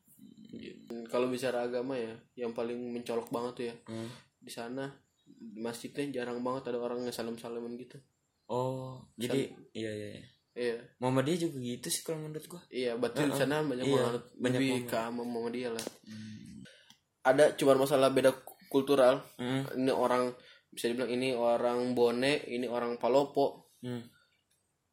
Dan 0.48 1.04
kalau 1.04 1.26
bicara 1.26 1.62
agama 1.62 1.94
ya 1.94 2.14
yang 2.37 2.50
paling 2.50 2.78
mencolok 2.92 3.28
banget 3.28 3.52
tuh 3.52 3.64
ya 3.66 3.74
Hmm. 3.85 4.09
di 4.37 4.48
sana 4.48 4.87
di 5.26 5.59
masjidnya 5.59 6.22
jarang 6.22 6.38
banget 6.40 6.70
ada 6.70 6.78
orang 6.78 7.02
yang 7.02 7.11
salam 7.11 7.35
salaman 7.35 7.74
gitu 7.74 7.98
Oh, 8.46 9.02
jadi 9.16 9.50
iya 9.72 9.90
iya. 9.90 10.09
iya. 10.14 10.24
iya 10.54 10.76
Muhammadiyah 10.96 11.38
juga 11.42 11.59
gitu 11.59 11.88
sih 11.88 12.00
kalau 12.00 12.22
menurut 12.22 12.46
gua. 12.46 12.62
iya 12.68 12.94
berarti 12.94 13.26
di 13.26 13.35
sana 13.35 13.59
banyak 13.61 13.85
Iya, 13.85 13.96
banget 14.00 14.22
banyak 14.38 14.61
lebih 14.62 14.80
ke 14.87 14.98
dia 15.50 15.68
lah 15.68 15.87
ada 17.22 17.44
cuma 17.54 17.74
masalah 17.74 18.09
beda 18.09 18.30
kultural 18.68 19.18
Hmm. 19.35 19.66
ini 19.74 19.90
orang 19.90 20.30
bisa 20.68 20.87
dibilang 20.87 21.11
ini 21.11 21.35
orang 21.35 21.90
bone 21.92 22.46
ini 22.46 22.66
orang 22.66 22.94
palopo 22.96 23.74
Hmm. 23.82 24.02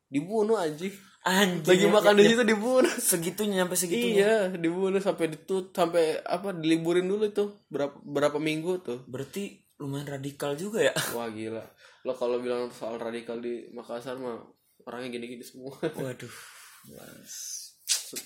dibunuh 0.10 0.58
anjing 0.58 0.94
Anjing. 1.24 1.64
lagi 1.64 1.86
ya, 1.86 1.92
makan 1.92 2.14
ya, 2.14 2.18
di 2.18 2.24
ya. 2.24 2.30
situ 2.30 2.44
dibunuh 2.44 2.94
segitunya 2.94 3.58
sampai 3.64 3.78
segitunya. 3.80 4.12
iya 4.14 4.36
dibunuh 4.52 5.00
sampai 5.00 5.26
ditut 5.30 5.72
sampai 5.72 6.20
apa 6.20 6.52
diliburin 6.52 7.08
dulu 7.08 7.32
tuh 7.32 7.64
berapa 7.68 7.96
berapa 7.98 8.38
minggu 8.38 8.84
tuh 8.84 9.00
Berarti 9.08 9.56
lumayan 9.80 10.20
radikal 10.20 10.54
juga 10.54 10.84
ya. 10.84 10.94
wah 11.16 11.28
gila 11.28 11.64
lo 12.04 12.12
kalau 12.14 12.38
bilang 12.38 12.68
soal 12.70 13.00
radikal 13.00 13.40
di 13.40 13.72
Makassar 13.72 14.20
mah 14.20 14.44
orangnya 14.84 15.16
gini-gini 15.16 15.40
semua 15.42 15.72
Waduh. 15.96 16.34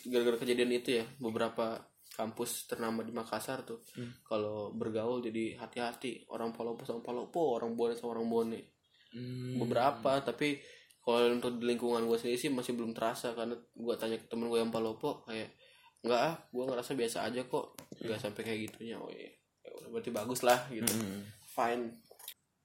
gara-gara 0.09 0.37
kejadian 0.37 0.71
itu 0.73 0.97
ya 0.97 1.05
beberapa 1.17 1.77
kampus 2.09 2.65
ternama 2.65 3.05
di 3.05 3.13
Makassar 3.13 3.61
tuh 3.61 3.85
kalau 4.23 4.73
bergaul 4.73 5.21
jadi 5.21 5.53
hati-hati 5.55 6.25
orang 6.27 6.49
Palopo 6.49 6.81
sama 6.81 6.99
Palopo 6.99 7.53
orang 7.53 7.77
Bone 7.77 7.93
sama 7.93 8.17
orang 8.17 8.27
Bone 8.27 8.59
Hmm. 9.07 9.55
beberapa 9.55 10.19
tapi 10.19 10.59
kalau 11.07 11.31
untuk 11.31 11.55
di 11.55 11.71
lingkungan 11.71 12.03
gue 12.03 12.19
sendiri 12.19 12.35
sih 12.35 12.51
masih 12.51 12.75
belum 12.75 12.91
terasa 12.91 13.31
karena 13.31 13.55
gue 13.55 13.95
tanya 13.95 14.19
ke 14.19 14.27
temen 14.27 14.51
gue 14.51 14.59
yang 14.59 14.75
Palopo 14.75 15.23
kayak 15.23 15.55
nggak 16.03 16.19
ah 16.19 16.35
gue 16.51 16.63
ngerasa 16.67 16.99
biasa 16.99 17.17
aja 17.23 17.47
kok. 17.47 17.79
Nggak 18.03 18.19
sampai 18.19 18.41
kayak 18.43 18.59
gitunya 18.67 18.99
oh 18.99 19.07
iya. 19.07 19.31
Ya 19.63 19.87
berarti 19.87 20.11
bagus 20.11 20.43
lah 20.43 20.67
gitu. 20.67 20.91
Hmm. 20.91 21.23
fine. 21.47 21.95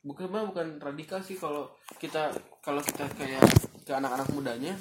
Bukan 0.03 0.27
mah 0.27 0.43
bukan 0.51 0.83
radikal 0.83 1.23
sih 1.23 1.39
kalau 1.39 1.71
kita 2.03 2.35
kalau 2.59 2.83
kita 2.83 3.07
kayak 3.15 3.47
ke 3.87 3.95
anak-anak 3.95 4.27
mudanya. 4.35 4.75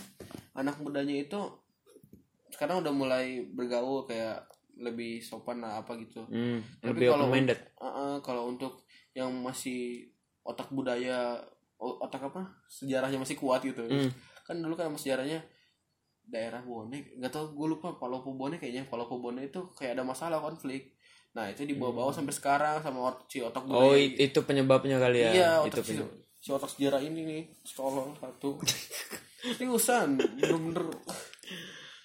Anak 0.58 0.82
mudanya 0.82 1.22
itu 1.22 1.38
sekarang 2.50 2.82
udah 2.82 2.90
mulai 2.90 3.46
bergaul 3.46 4.10
kayak 4.10 4.42
lebih 4.82 5.22
sopan 5.22 5.62
lah 5.62 5.86
apa 5.86 6.02
gitu. 6.02 6.26
Hmm, 6.34 6.66
Tapi 6.82 6.98
lebih 6.98 7.14
kalau 7.14 7.30
minded. 7.30 7.62
Uh-uh, 7.78 8.26
kalau 8.26 8.50
untuk 8.50 8.90
yang 9.14 9.30
masih 9.30 10.10
otak 10.42 10.74
budaya 10.74 11.38
otak 11.82 12.22
apa 12.24 12.42
sejarahnya 12.68 13.18
masih 13.18 13.36
kuat 13.36 13.62
gitu 13.62 13.82
Hmm. 13.84 14.14
kan 14.42 14.56
dulu 14.56 14.74
kan 14.74 14.94
sejarahnya 14.94 15.42
daerah 16.24 16.62
Bone 16.62 16.94
nggak 17.18 17.28
tau 17.28 17.50
gue 17.50 17.68
lupa 17.68 17.94
Palopo 17.94 18.32
Bone 18.32 18.56
kayaknya 18.56 18.86
Palopo 18.86 19.18
Bone 19.18 19.42
itu 19.44 19.66
kayak 19.72 19.98
ada 19.98 20.04
masalah 20.04 20.38
konflik 20.38 20.94
nah 21.32 21.48
itu 21.48 21.64
dibawa-bawa 21.64 22.12
sampai 22.12 22.32
sekarang 22.32 22.78
sama 22.80 23.00
si 23.26 23.40
otak 23.40 23.64
budaya 23.64 23.82
Oh, 23.82 23.96
i- 23.96 24.20
itu 24.20 24.40
penyebabnya 24.42 24.98
kali 24.98 25.20
ya. 25.22 25.32
iya 25.32 25.50
itu 25.62 25.74
otak 25.74 25.82
si, 25.82 25.90
penyebab. 25.96 26.12
si 26.38 26.50
otak 26.50 26.70
sejarah 26.70 27.02
ini 27.02 27.20
nih 27.24 27.42
tolong 27.68 28.14
satu 28.16 28.60
seriusan 29.56 30.20
bener-bener 30.38 30.86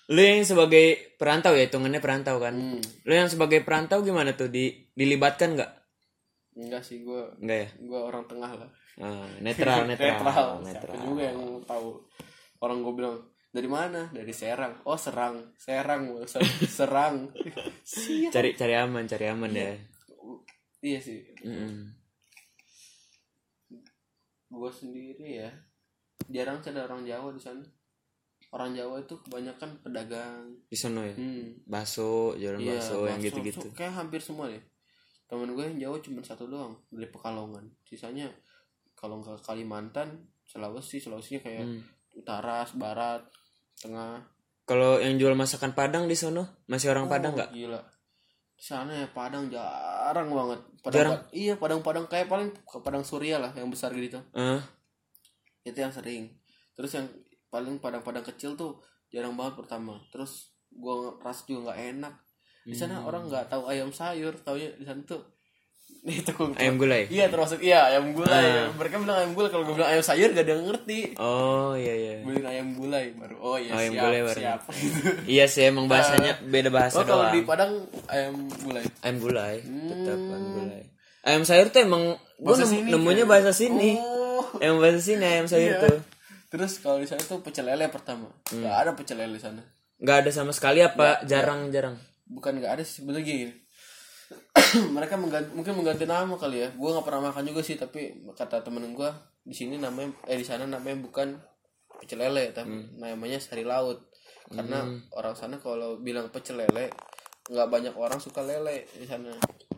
Lu 0.07 0.23
yang 0.23 0.47
sebagai 0.47 1.19
perantau 1.19 1.51
ya, 1.51 1.67
hitungannya 1.67 1.99
perantau 1.99 2.39
kan. 2.39 2.55
Hmm. 2.55 2.79
Lu 3.03 3.11
yang 3.11 3.27
sebagai 3.27 3.59
perantau 3.61 4.07
gimana 4.07 4.31
tuh? 4.33 4.47
Di 4.47 4.71
dilibatkan 4.95 5.59
nggak? 5.59 5.73
enggak 6.57 6.81
sih 6.81 7.03
gue 7.03 7.21
Enggak 7.37 7.59
ya? 7.59 7.69
gue 7.77 8.01
orang 8.01 8.25
tengah 8.25 8.55
lah 8.55 8.71
Ah, 8.97 9.29
netral, 9.41 9.85
netral, 9.85 10.17
netral. 10.25 10.51
netral. 10.65 10.95
Siapa 10.95 11.05
juga 11.05 11.23
yang 11.29 11.41
tahu 11.65 11.89
orang 12.65 12.79
gue 12.81 12.95
bilang 12.97 13.17
dari 13.53 13.69
mana 13.69 14.09
dari 14.09 14.33
Serang 14.33 14.81
oh 14.85 14.97
Serang 14.97 15.53
Serang. 15.57 16.05
Serang. 16.79 17.17
Cari 18.33 18.51
cari 18.53 18.75
aman, 18.75 19.05
cari 19.05 19.27
aman 19.29 19.53
ya. 19.53 19.73
iya 20.81 21.01
sih 21.01 21.19
Mm-mm. 21.43 21.89
gue 24.47 24.71
sendiri 24.71 25.43
ya 25.43 25.51
jarang 26.31 26.63
sih 26.63 26.71
ada 26.71 26.87
orang 26.87 27.03
Jawa 27.03 27.35
di 27.35 27.43
sana 27.43 27.65
orang 28.55 28.71
Jawa 28.73 29.03
itu 29.03 29.19
kebanyakan 29.19 29.83
pedagang 29.83 30.47
Di 30.71 30.79
sono 30.79 31.03
ya. 31.03 31.13
hmm. 31.13 31.67
Bakso, 31.67 32.39
jualan 32.39 32.63
Iya, 32.63 32.79
bakso 32.79 32.97
yang 33.05 33.19
gitu-gitu. 33.19 33.67
Kayak 33.75 33.99
hampir 33.99 34.23
semua 34.23 34.47
deh 34.47 34.63
temen 35.27 35.51
gue 35.51 35.65
yang 35.67 35.79
Jawa 35.83 35.97
cuma 35.99 36.23
satu 36.23 36.47
doang 36.47 36.79
dari 36.87 37.11
Pekalongan 37.11 37.67
sisanya 37.83 38.31
kalau 38.97 39.21
nggak 39.21 39.39
Kalimantan 39.41 40.09
Sulawesi 40.43 40.99
Sulawesinya 40.99 41.41
kayak 41.41 41.63
Hmm. 41.63 41.81
utara 42.13 42.65
barat 42.75 43.23
tengah 43.77 44.25
Kalau 44.65 44.99
yang 44.99 45.15
jual 45.15 45.37
masakan 45.37 45.73
Padang 45.73 46.09
di 46.09 46.17
sono 46.17 46.65
masih 46.67 46.91
orang 46.91 47.07
Padang 47.07 47.33
Oh, 47.33 47.39
nggak? 47.39 47.51
Gila. 47.53 47.81
Di 48.51 48.65
sana 48.65 48.91
ya 48.91 49.07
Padang 49.09 49.47
jarang 49.47 50.27
banget. 50.27 50.61
Padang, 50.81 50.97
Jarang? 50.97 51.21
Iya, 51.31 51.55
Padang-Padang 51.55 52.07
kayak 52.07 52.27
paling 52.27 52.51
ke 52.57 52.79
Padang 52.81 53.03
Surya 53.03 53.37
lah 53.37 53.53
yang 53.53 53.69
besar 53.69 53.93
gitu. 53.93 54.19
Eh, 54.33 54.59
Itu 55.63 55.77
yang 55.77 55.93
sering. 55.93 56.35
Terus 56.73 56.95
yang 56.95 57.07
paling 57.47 57.79
Padang-Padang 57.79 58.25
kecil 58.25 58.55
tuh 58.55 58.81
jarang 59.07 59.37
banget 59.37 59.55
pertama. 59.57 60.01
Terus 60.11 60.51
gua 60.73 61.15
ras 61.21 61.45
juga 61.45 61.71
nggak 61.71 61.81
enak. 61.95 62.15
Di 62.65 62.75
sana 62.75 62.99
Hmm. 62.99 63.07
orang 63.07 63.23
nggak 63.27 63.47
tahu 63.47 63.63
ayam 63.67 63.91
sayur, 63.91 64.35
taunya 64.41 64.73
di 64.73 64.83
sana 64.83 64.99
tuh 65.05 65.23
itu 66.13 66.31
kok 66.31 66.55
ayam 66.55 66.77
gulai. 66.77 67.05
Iya 67.07 67.27
termasuk 67.27 67.59
iya 67.59 67.83
ayam 67.85 68.15
gulai. 68.15 68.31
Ah. 68.31 68.71
Mereka 68.71 68.95
bilang 68.97 69.19
ayam 69.19 69.33
gulai 69.33 69.51
kalau 69.51 69.65
gue 69.65 69.75
bilang 69.75 69.91
ayam 69.91 70.01
sayur 70.01 70.31
gak 70.31 70.43
ada 70.43 70.53
yang 70.55 70.65
ngerti. 70.65 71.01
Oh 71.17 71.75
iya 71.75 71.93
iya. 71.93 72.13
Beli 72.23 72.41
ayam 72.41 72.69
gulai 72.73 73.11
baru 73.13 73.35
oh 73.37 73.57
iya 73.57 73.71
Oh, 73.71 73.79
ayam 73.79 73.93
siap 73.93 74.05
gulai 74.07 74.21
baru. 74.23 74.39
siap. 74.39 74.61
Iya 75.35 75.45
sih 75.47 75.63
emang 75.65 75.87
bahasanya 75.87 76.39
beda 76.41 76.71
bahasa 76.71 76.97
oh 76.97 77.03
kalau 77.03 77.27
doang. 77.27 77.35
di 77.35 77.41
Padang 77.43 77.73
ayam 78.07 78.35
gulai. 78.57 78.85
Ayam 79.01 79.17
gulai, 79.19 79.55
tetap 79.61 80.15
Hmm. 80.17 80.31
ayam 80.31 80.47
gulai. 80.53 80.83
Ayam 81.21 81.43
sayur 81.43 81.67
tuh 81.69 81.81
emang 81.83 82.05
nemu- 82.39 82.63
sini 82.65 82.87
nemunya 82.87 83.25
kan? 83.25 83.31
bahasa 83.33 83.51
sini. 83.51 83.99
Oh. 83.99 84.47
Emang 84.59 84.79
bahasa 84.79 85.01
sini 85.01 85.25
ayam 85.25 85.47
sayur 85.47 85.73
Iya. 85.73 85.83
tuh. 85.83 85.99
Terus 86.47 86.79
kalau 86.79 87.03
di 87.03 87.05
sana 87.05 87.19
tuh 87.21 87.43
pecel 87.43 87.67
lele 87.67 87.89
pertama. 87.89 88.31
Hmm. 88.47 88.63
Gak 88.63 88.77
ada 88.79 88.91
pecel 88.93 89.19
lele 89.19 89.37
sana. 89.37 89.59
Nggak 89.97 90.17
ada 90.23 90.31
sama 90.31 90.53
sekali 90.53 90.79
apa 90.79 91.27
jarang-jarang. 91.27 91.99
Bukan 92.25 92.59
gak 92.59 92.79
ada 92.79 92.83
sih 92.83 93.03
sebenarnya 93.03 93.25
gini. 93.25 93.55
mereka 94.97 95.15
mengganti, 95.15 95.55
mungkin 95.55 95.75
mengganti 95.79 96.05
nama 96.09 96.35
kali 96.35 96.67
ya. 96.67 96.69
Gue 96.75 96.91
nggak 96.91 97.07
pernah 97.07 97.31
makan 97.31 97.45
juga 97.47 97.61
sih 97.63 97.79
tapi 97.79 98.27
kata 98.35 98.63
temen 98.67 98.93
gue 98.93 99.11
di 99.47 99.55
sini 99.55 99.79
namanya 99.79 100.11
eh 100.27 100.35
di 100.35 100.43
sana 100.43 100.67
namanya 100.67 100.99
bukan 100.99 101.39
pecel 102.03 102.19
lele 102.21 102.51
tapi 102.51 102.99
namanya 102.99 103.39
sari 103.39 103.63
laut. 103.63 104.11
Karena 104.47 104.87
orang 105.15 105.35
sana 105.35 105.59
kalau 105.59 105.99
bilang 106.03 106.31
pecel 106.31 106.59
lele 106.59 106.91
nggak 107.47 107.69
banyak 107.71 107.95
orang 107.95 108.19
suka 108.19 108.43
lele 108.43 108.91
di 108.95 109.07
sana. 109.07 109.31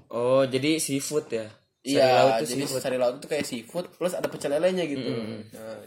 Oh, 0.09 0.45
jadi 0.49 0.81
seafood 0.81 1.29
ya? 1.29 1.49
Sari 1.85 1.95
iya 1.95 2.09
laut 2.25 2.41
jadi 2.45 2.65
seafood. 2.65 2.81
sari 2.81 2.97
laut 2.97 3.15
itu 3.21 3.29
kayak 3.29 3.45
seafood 3.45 3.87
plus 3.97 4.17
ada 4.17 4.29
pecel 4.33 4.57
lelenya 4.57 4.89
gitu. 4.89 5.09
Nah, 5.53 5.79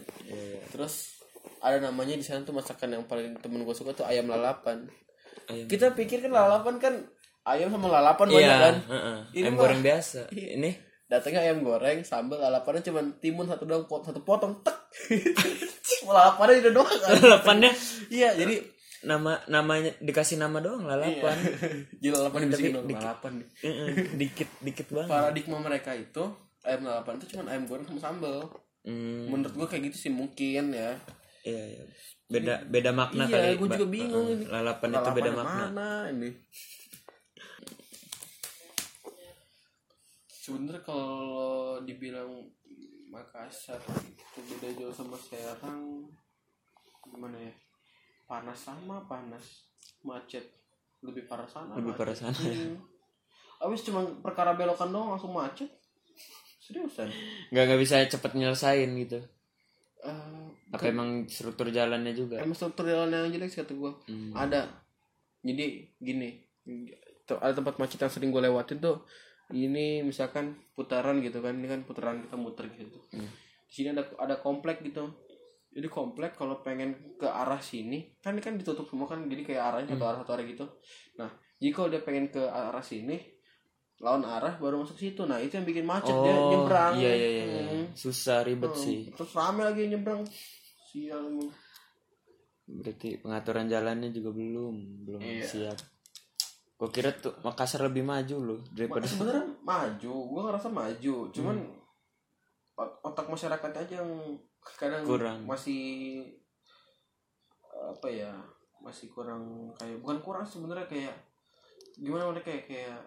terus 0.70 1.22
ada 1.62 1.78
namanya 1.82 2.18
di 2.18 2.26
sana 2.26 2.46
tuh 2.46 2.54
masakan 2.54 3.02
yang 3.02 3.04
paling 3.06 3.38
temen 3.42 3.66
gue 3.66 3.76
suka 3.78 3.94
tuh 3.94 4.06
ayam 4.06 4.30
lalapan. 4.30 4.90
Ayam. 5.50 5.66
kita 5.66 5.98
pikir 5.98 6.22
kan 6.22 6.32
lalapan 6.38 6.76
kan 6.78 6.94
ayam 7.44 7.70
sama 7.70 7.88
lalapan 7.90 8.28
banyak 8.28 8.40
Iya, 8.44 8.58
kan 8.62 8.76
heeh. 8.88 9.18
Ini 9.32 9.42
ayam 9.42 9.52
mah- 9.52 9.62
goreng 9.62 9.82
biasa. 9.82 10.20
Ini 10.56 10.72
datangnya 11.06 11.42
ayam 11.42 11.60
goreng 11.60 12.00
sambal 12.02 12.40
lalapannya 12.40 12.82
cuma 12.82 13.02
timun 13.18 13.44
satu 13.44 13.64
doang 13.64 13.84
pot 13.84 14.00
satu 14.02 14.22
potong 14.22 14.62
tek 14.62 14.78
lalapannya 16.08 16.62
udah 16.62 16.74
doang 16.74 16.98
kan 16.98 17.10
lalapannya 17.18 17.72
iya 18.08 18.32
jadi 18.32 18.64
nama 19.02 19.36
namanya 19.46 19.92
dikasih 19.98 20.38
nama 20.38 20.58
doang 20.58 20.86
lalapan. 20.86 21.36
jadi 22.00 22.10
lalapan 22.12 22.40
di 22.44 22.54
sini 22.54 22.70
lalapan 22.72 23.32
nih. 23.36 23.48
Heeh, 23.60 23.88
dikit 24.16 24.50
dikit 24.60 24.88
banget. 24.90 25.10
paradigma 25.10 25.58
mereka 25.60 25.92
itu 25.92 26.24
ayam 26.62 26.86
lalapan 26.86 27.18
itu 27.18 27.26
cuma 27.30 27.44
ayam 27.48 27.66
goreng 27.66 27.86
sama 27.86 28.00
sambal 28.02 28.38
Hmm, 28.82 29.30
menurut 29.30 29.54
gua 29.54 29.68
kayak 29.68 29.94
gitu 29.94 29.98
sih 30.00 30.12
mungkin 30.12 30.72
ya 30.72 30.98
iya, 31.44 31.62
iya. 31.72 31.84
Beda 32.26 32.64
beda 32.64 32.90
makna 32.90 33.28
iya 33.28 33.54
kali. 33.54 33.60
gue 33.60 33.68
juga 33.70 33.88
bingung 33.88 34.26
heeh, 34.26 34.38
ini 34.40 34.46
Lalapan 34.48 34.90
itu 34.92 35.10
beda 35.12 35.22
Lalapan 35.28 35.38
makna. 35.38 35.66
mana 35.68 35.90
ini 36.10 36.30
sebenarnya 40.52 40.84
kalau 40.84 41.48
dibilang 41.82 42.32
Makassar 43.08 43.80
itu 44.04 44.40
beda 44.46 44.68
jauh 44.74 44.92
sama 44.92 45.16
Serang 45.18 46.08
gimana 47.04 47.36
ya 47.36 47.52
panas 48.24 48.56
sama 48.58 49.04
panas 49.04 49.68
macet 50.02 50.48
lebih 51.02 51.26
parah 51.26 51.44
sana 51.44 51.76
Lebih 51.76 51.92
parah 51.94 52.14
sana, 52.14 52.32
ya. 52.38 52.56
Hmm. 52.56 52.80
abis 53.62 53.84
cuma 53.84 54.02
perkara 54.20 54.54
belokan 54.54 54.90
doang 54.90 55.12
langsung 55.12 55.32
macet 55.32 55.68
seriusan 56.58 57.12
Nggak 57.50 57.64
nggak 57.66 57.82
bisa 57.82 57.96
cepet 58.06 58.32
nyelesain 58.34 58.88
gitu. 58.98 59.20
Eh, 60.02 60.46
Apa 60.72 60.88
emang 60.88 61.28
struktur 61.28 61.68
jalannya 61.68 62.12
juga? 62.12 62.40
emang 62.40 62.56
struktur 62.56 62.88
jalan 62.88 63.12
yang 63.12 63.30
jelek 63.30 63.50
sih 63.50 63.60
kata 63.60 63.74
gue 63.74 63.92
Hmm. 64.08 64.32
ada 64.32 64.72
jadi 65.42 65.66
gini 65.98 66.42
ada 67.28 67.54
tempat 67.54 67.76
macet 67.76 67.98
yang 67.98 68.10
sering 68.10 68.30
gue 68.30 68.40
lewatin 68.40 68.80
tuh 68.80 69.04
ini 69.54 70.02
misalkan 70.02 70.46
putaran 70.72 71.20
gitu 71.20 71.40
kan 71.40 71.54
ini 71.54 71.68
kan 71.68 71.82
putaran 71.82 72.22
kita 72.22 72.36
muter 72.36 72.66
gitu 72.72 73.00
Hmm. 73.10 73.28
di 73.64 73.74
sini 73.74 73.92
ada 73.92 74.04
ada 74.18 74.36
komplek 74.38 74.82
gitu 74.82 75.12
jadi 75.70 75.88
komplek 75.88 76.34
kalau 76.34 76.60
pengen 76.60 77.16
ke 77.16 77.24
arah 77.24 77.60
sini 77.60 78.16
kan 78.18 78.32
ini 78.32 78.42
kan 78.42 78.56
ditutup 78.56 78.84
semua 78.86 79.06
kan 79.06 79.24
jadi 79.26 79.44
kayak 79.46 79.64
arahnya 79.64 79.88
satu 79.92 80.04
arah 80.04 80.20
satu 80.20 80.32
arah 80.34 80.46
gitu 80.46 80.66
nah 81.16 81.30
jika 81.58 81.74
kalau 81.78 81.90
dia 81.90 82.02
pengen 82.02 82.28
ke 82.28 82.42
arah 82.42 82.82
sini 82.82 83.16
lawan 83.98 84.24
arah 84.24 84.58
baru 84.58 84.82
masuk 84.82 84.98
situ 84.98 85.24
nah 85.24 85.38
itu 85.38 85.54
yang 85.54 85.64
bikin 85.64 85.86
macet 85.86 86.12
dia 86.12 86.34
Oh, 86.34 86.50
nyebrang 86.50 86.94
iya 86.98 87.12
iya 87.12 87.30
iya. 87.30 87.44
iya. 87.46 87.64
Hmm. 87.70 87.86
Susah 87.94 88.42
ribet 88.42 88.74
sih. 88.74 89.08
terus 89.10 89.32
rame 89.32 89.62
lagi 89.62 89.86
nyebrang 89.86 90.26
sial 90.86 91.28
Berarti 92.64 93.20
pengaturan 93.20 93.68
jalannya 93.68 94.10
juga 94.10 94.32
belum 94.32 94.76
belum 95.04 95.20
Iya. 95.20 95.44
siap. 95.44 95.78
Gue 96.82 96.90
kira 96.90 97.14
tuh 97.14 97.38
Makassar 97.40 97.86
lebih 97.86 98.02
maju 98.02 98.36
loh 98.42 98.60
daripada 98.68 99.06
sebenarnya 99.06 99.46
maju 99.62 100.14
gue 100.26 100.42
ngerasa 100.42 100.68
maju 100.68 101.16
cuman 101.30 101.56
ot- 102.74 102.98
otak 103.04 103.28
masyarakat 103.28 103.72
aja 103.78 103.94
yang 103.96 104.10
kadang 104.74 105.06
Kurang. 105.06 105.46
masih 105.46 106.26
apa 107.72 108.08
ya 108.08 108.34
masih 108.80 109.10
kurang 109.10 109.42
kayak 109.76 110.02
bukan 110.02 110.18
kurang 110.20 110.42
sebenarnya 110.44 110.86
kayak 110.86 111.14
gimana 111.96 112.26
mereka 112.28 112.50
kayak 112.50 112.66
kayak 112.68 112.98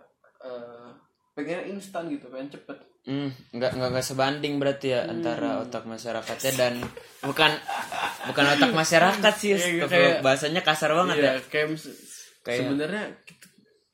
eh, 0.41 0.89
pengen 1.33 1.75
instan 1.75 2.07
gitu 2.09 2.27
pengen 2.29 2.47
cepet 2.49 2.79
Hmm, 3.05 3.29
nggak 3.51 3.75
nggak 3.75 3.91
nggak 3.91 4.07
sebanding 4.07 4.57
berarti 4.57 4.89
ya 4.89 5.05
antara 5.05 5.61
otak 5.61 5.85
masyarakatnya 5.85 6.53
dan 6.55 6.75
bukan 7.21 7.53
bukan 8.25 8.45
otak 8.49 8.73
masyarakat 8.73 9.35
sih 9.35 9.53
Astagfirullah. 9.53 9.91
kayak- 9.91 10.21
bahasanya 10.23 10.63
kasar 10.63 10.91
banget 10.91 11.17
ya 11.19 11.23
Iya, 11.29 11.33
kayak 11.45 11.67
mis- 11.69 12.01
Kayak- 12.41 12.61
sebenarnya 12.65 13.05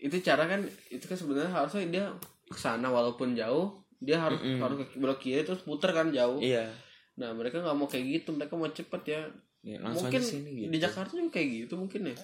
itu 0.01 0.17
cara 0.25 0.49
kan 0.49 0.65
itu 0.89 1.05
kan 1.05 1.17
sebenarnya 1.17 1.53
harusnya 1.53 1.85
dia 1.89 2.05
ke 2.49 2.59
sana 2.59 2.89
walaupun 2.89 3.37
jauh 3.37 3.81
dia 4.01 4.17
harus 4.17 4.41
harus 4.41 4.77
ke 4.89 4.97
belok 4.97 5.21
kiri 5.21 5.45
terus 5.45 5.61
puter 5.61 5.93
kan 5.93 6.09
jauh. 6.09 6.41
Iya. 6.41 6.73
Nah 7.21 7.37
mereka 7.37 7.61
nggak 7.61 7.77
mau 7.77 7.85
kayak 7.85 8.05
gitu 8.09 8.33
mereka 8.33 8.57
mau 8.57 8.73
cepet 8.73 9.03
ya. 9.05 9.23
Ya, 9.61 9.77
langsung 9.77 10.09
mungkin 10.09 10.25
sini 10.25 10.51
gitu. 10.57 10.69
Di 10.73 10.79
Jakarta 10.81 11.13
juga 11.13 11.37
kayak 11.37 11.49
gitu 11.69 11.75
mungkin 11.77 12.01
ya. 12.09 12.17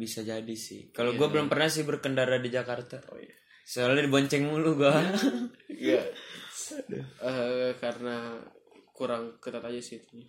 Bisa 0.00 0.24
jadi 0.24 0.54
sih. 0.56 0.88
Kalau 0.96 1.12
gue 1.12 1.28
belum 1.28 1.52
pernah 1.52 1.68
sih 1.68 1.84
berkendara 1.84 2.40
di 2.40 2.48
Jakarta. 2.48 3.04
Oh 3.12 3.20
iya. 3.20 3.36
Soalnya 3.68 4.08
dibonceng 4.08 4.48
mulu 4.48 4.80
gue 4.80 4.92
Iya. 5.68 6.02
Eh, 7.24 7.72
karena 7.80 8.36
kurang 8.92 9.40
ketat 9.40 9.64
aja 9.64 9.80
sih 9.80 10.04
itu. 10.04 10.20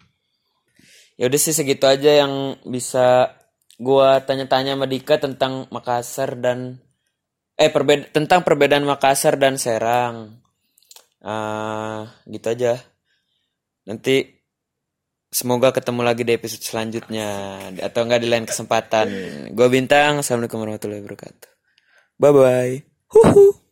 ya 1.19 1.27
udah 1.27 1.35
sih 1.35 1.51
segitu 1.51 1.83
aja 1.83 2.23
yang 2.23 2.55
bisa 2.63 3.35
gua 3.79 4.19
tanya-tanya 4.21 4.75
sama 4.75 4.85
Dika 4.85 5.15
tentang 5.17 5.65
Makassar 5.71 6.35
dan 6.35 6.83
eh 7.55 7.71
perbeda 7.71 8.11
tentang 8.11 8.43
perbedaan 8.43 8.83
Makassar 8.83 9.39
dan 9.39 9.55
Serang. 9.55 10.43
Ah 11.23 12.11
gitu 12.27 12.51
aja. 12.51 12.77
Nanti 13.87 14.27
semoga 15.31 15.71
ketemu 15.71 16.01
lagi 16.03 16.27
di 16.27 16.35
episode 16.35 16.61
selanjutnya. 16.61 17.57
Atau 17.79 18.03
enggak 18.03 18.21
di 18.21 18.27
lain 18.27 18.45
kesempatan. 18.45 19.07
Gua 19.55 19.67
bintang. 19.71 20.19
Assalamualaikum 20.19 20.59
warahmatullahi 20.59 21.01
wabarakatuh. 21.01 21.49
Bye 22.19 22.35
bye 22.35 22.75
Huhu. 23.15 23.68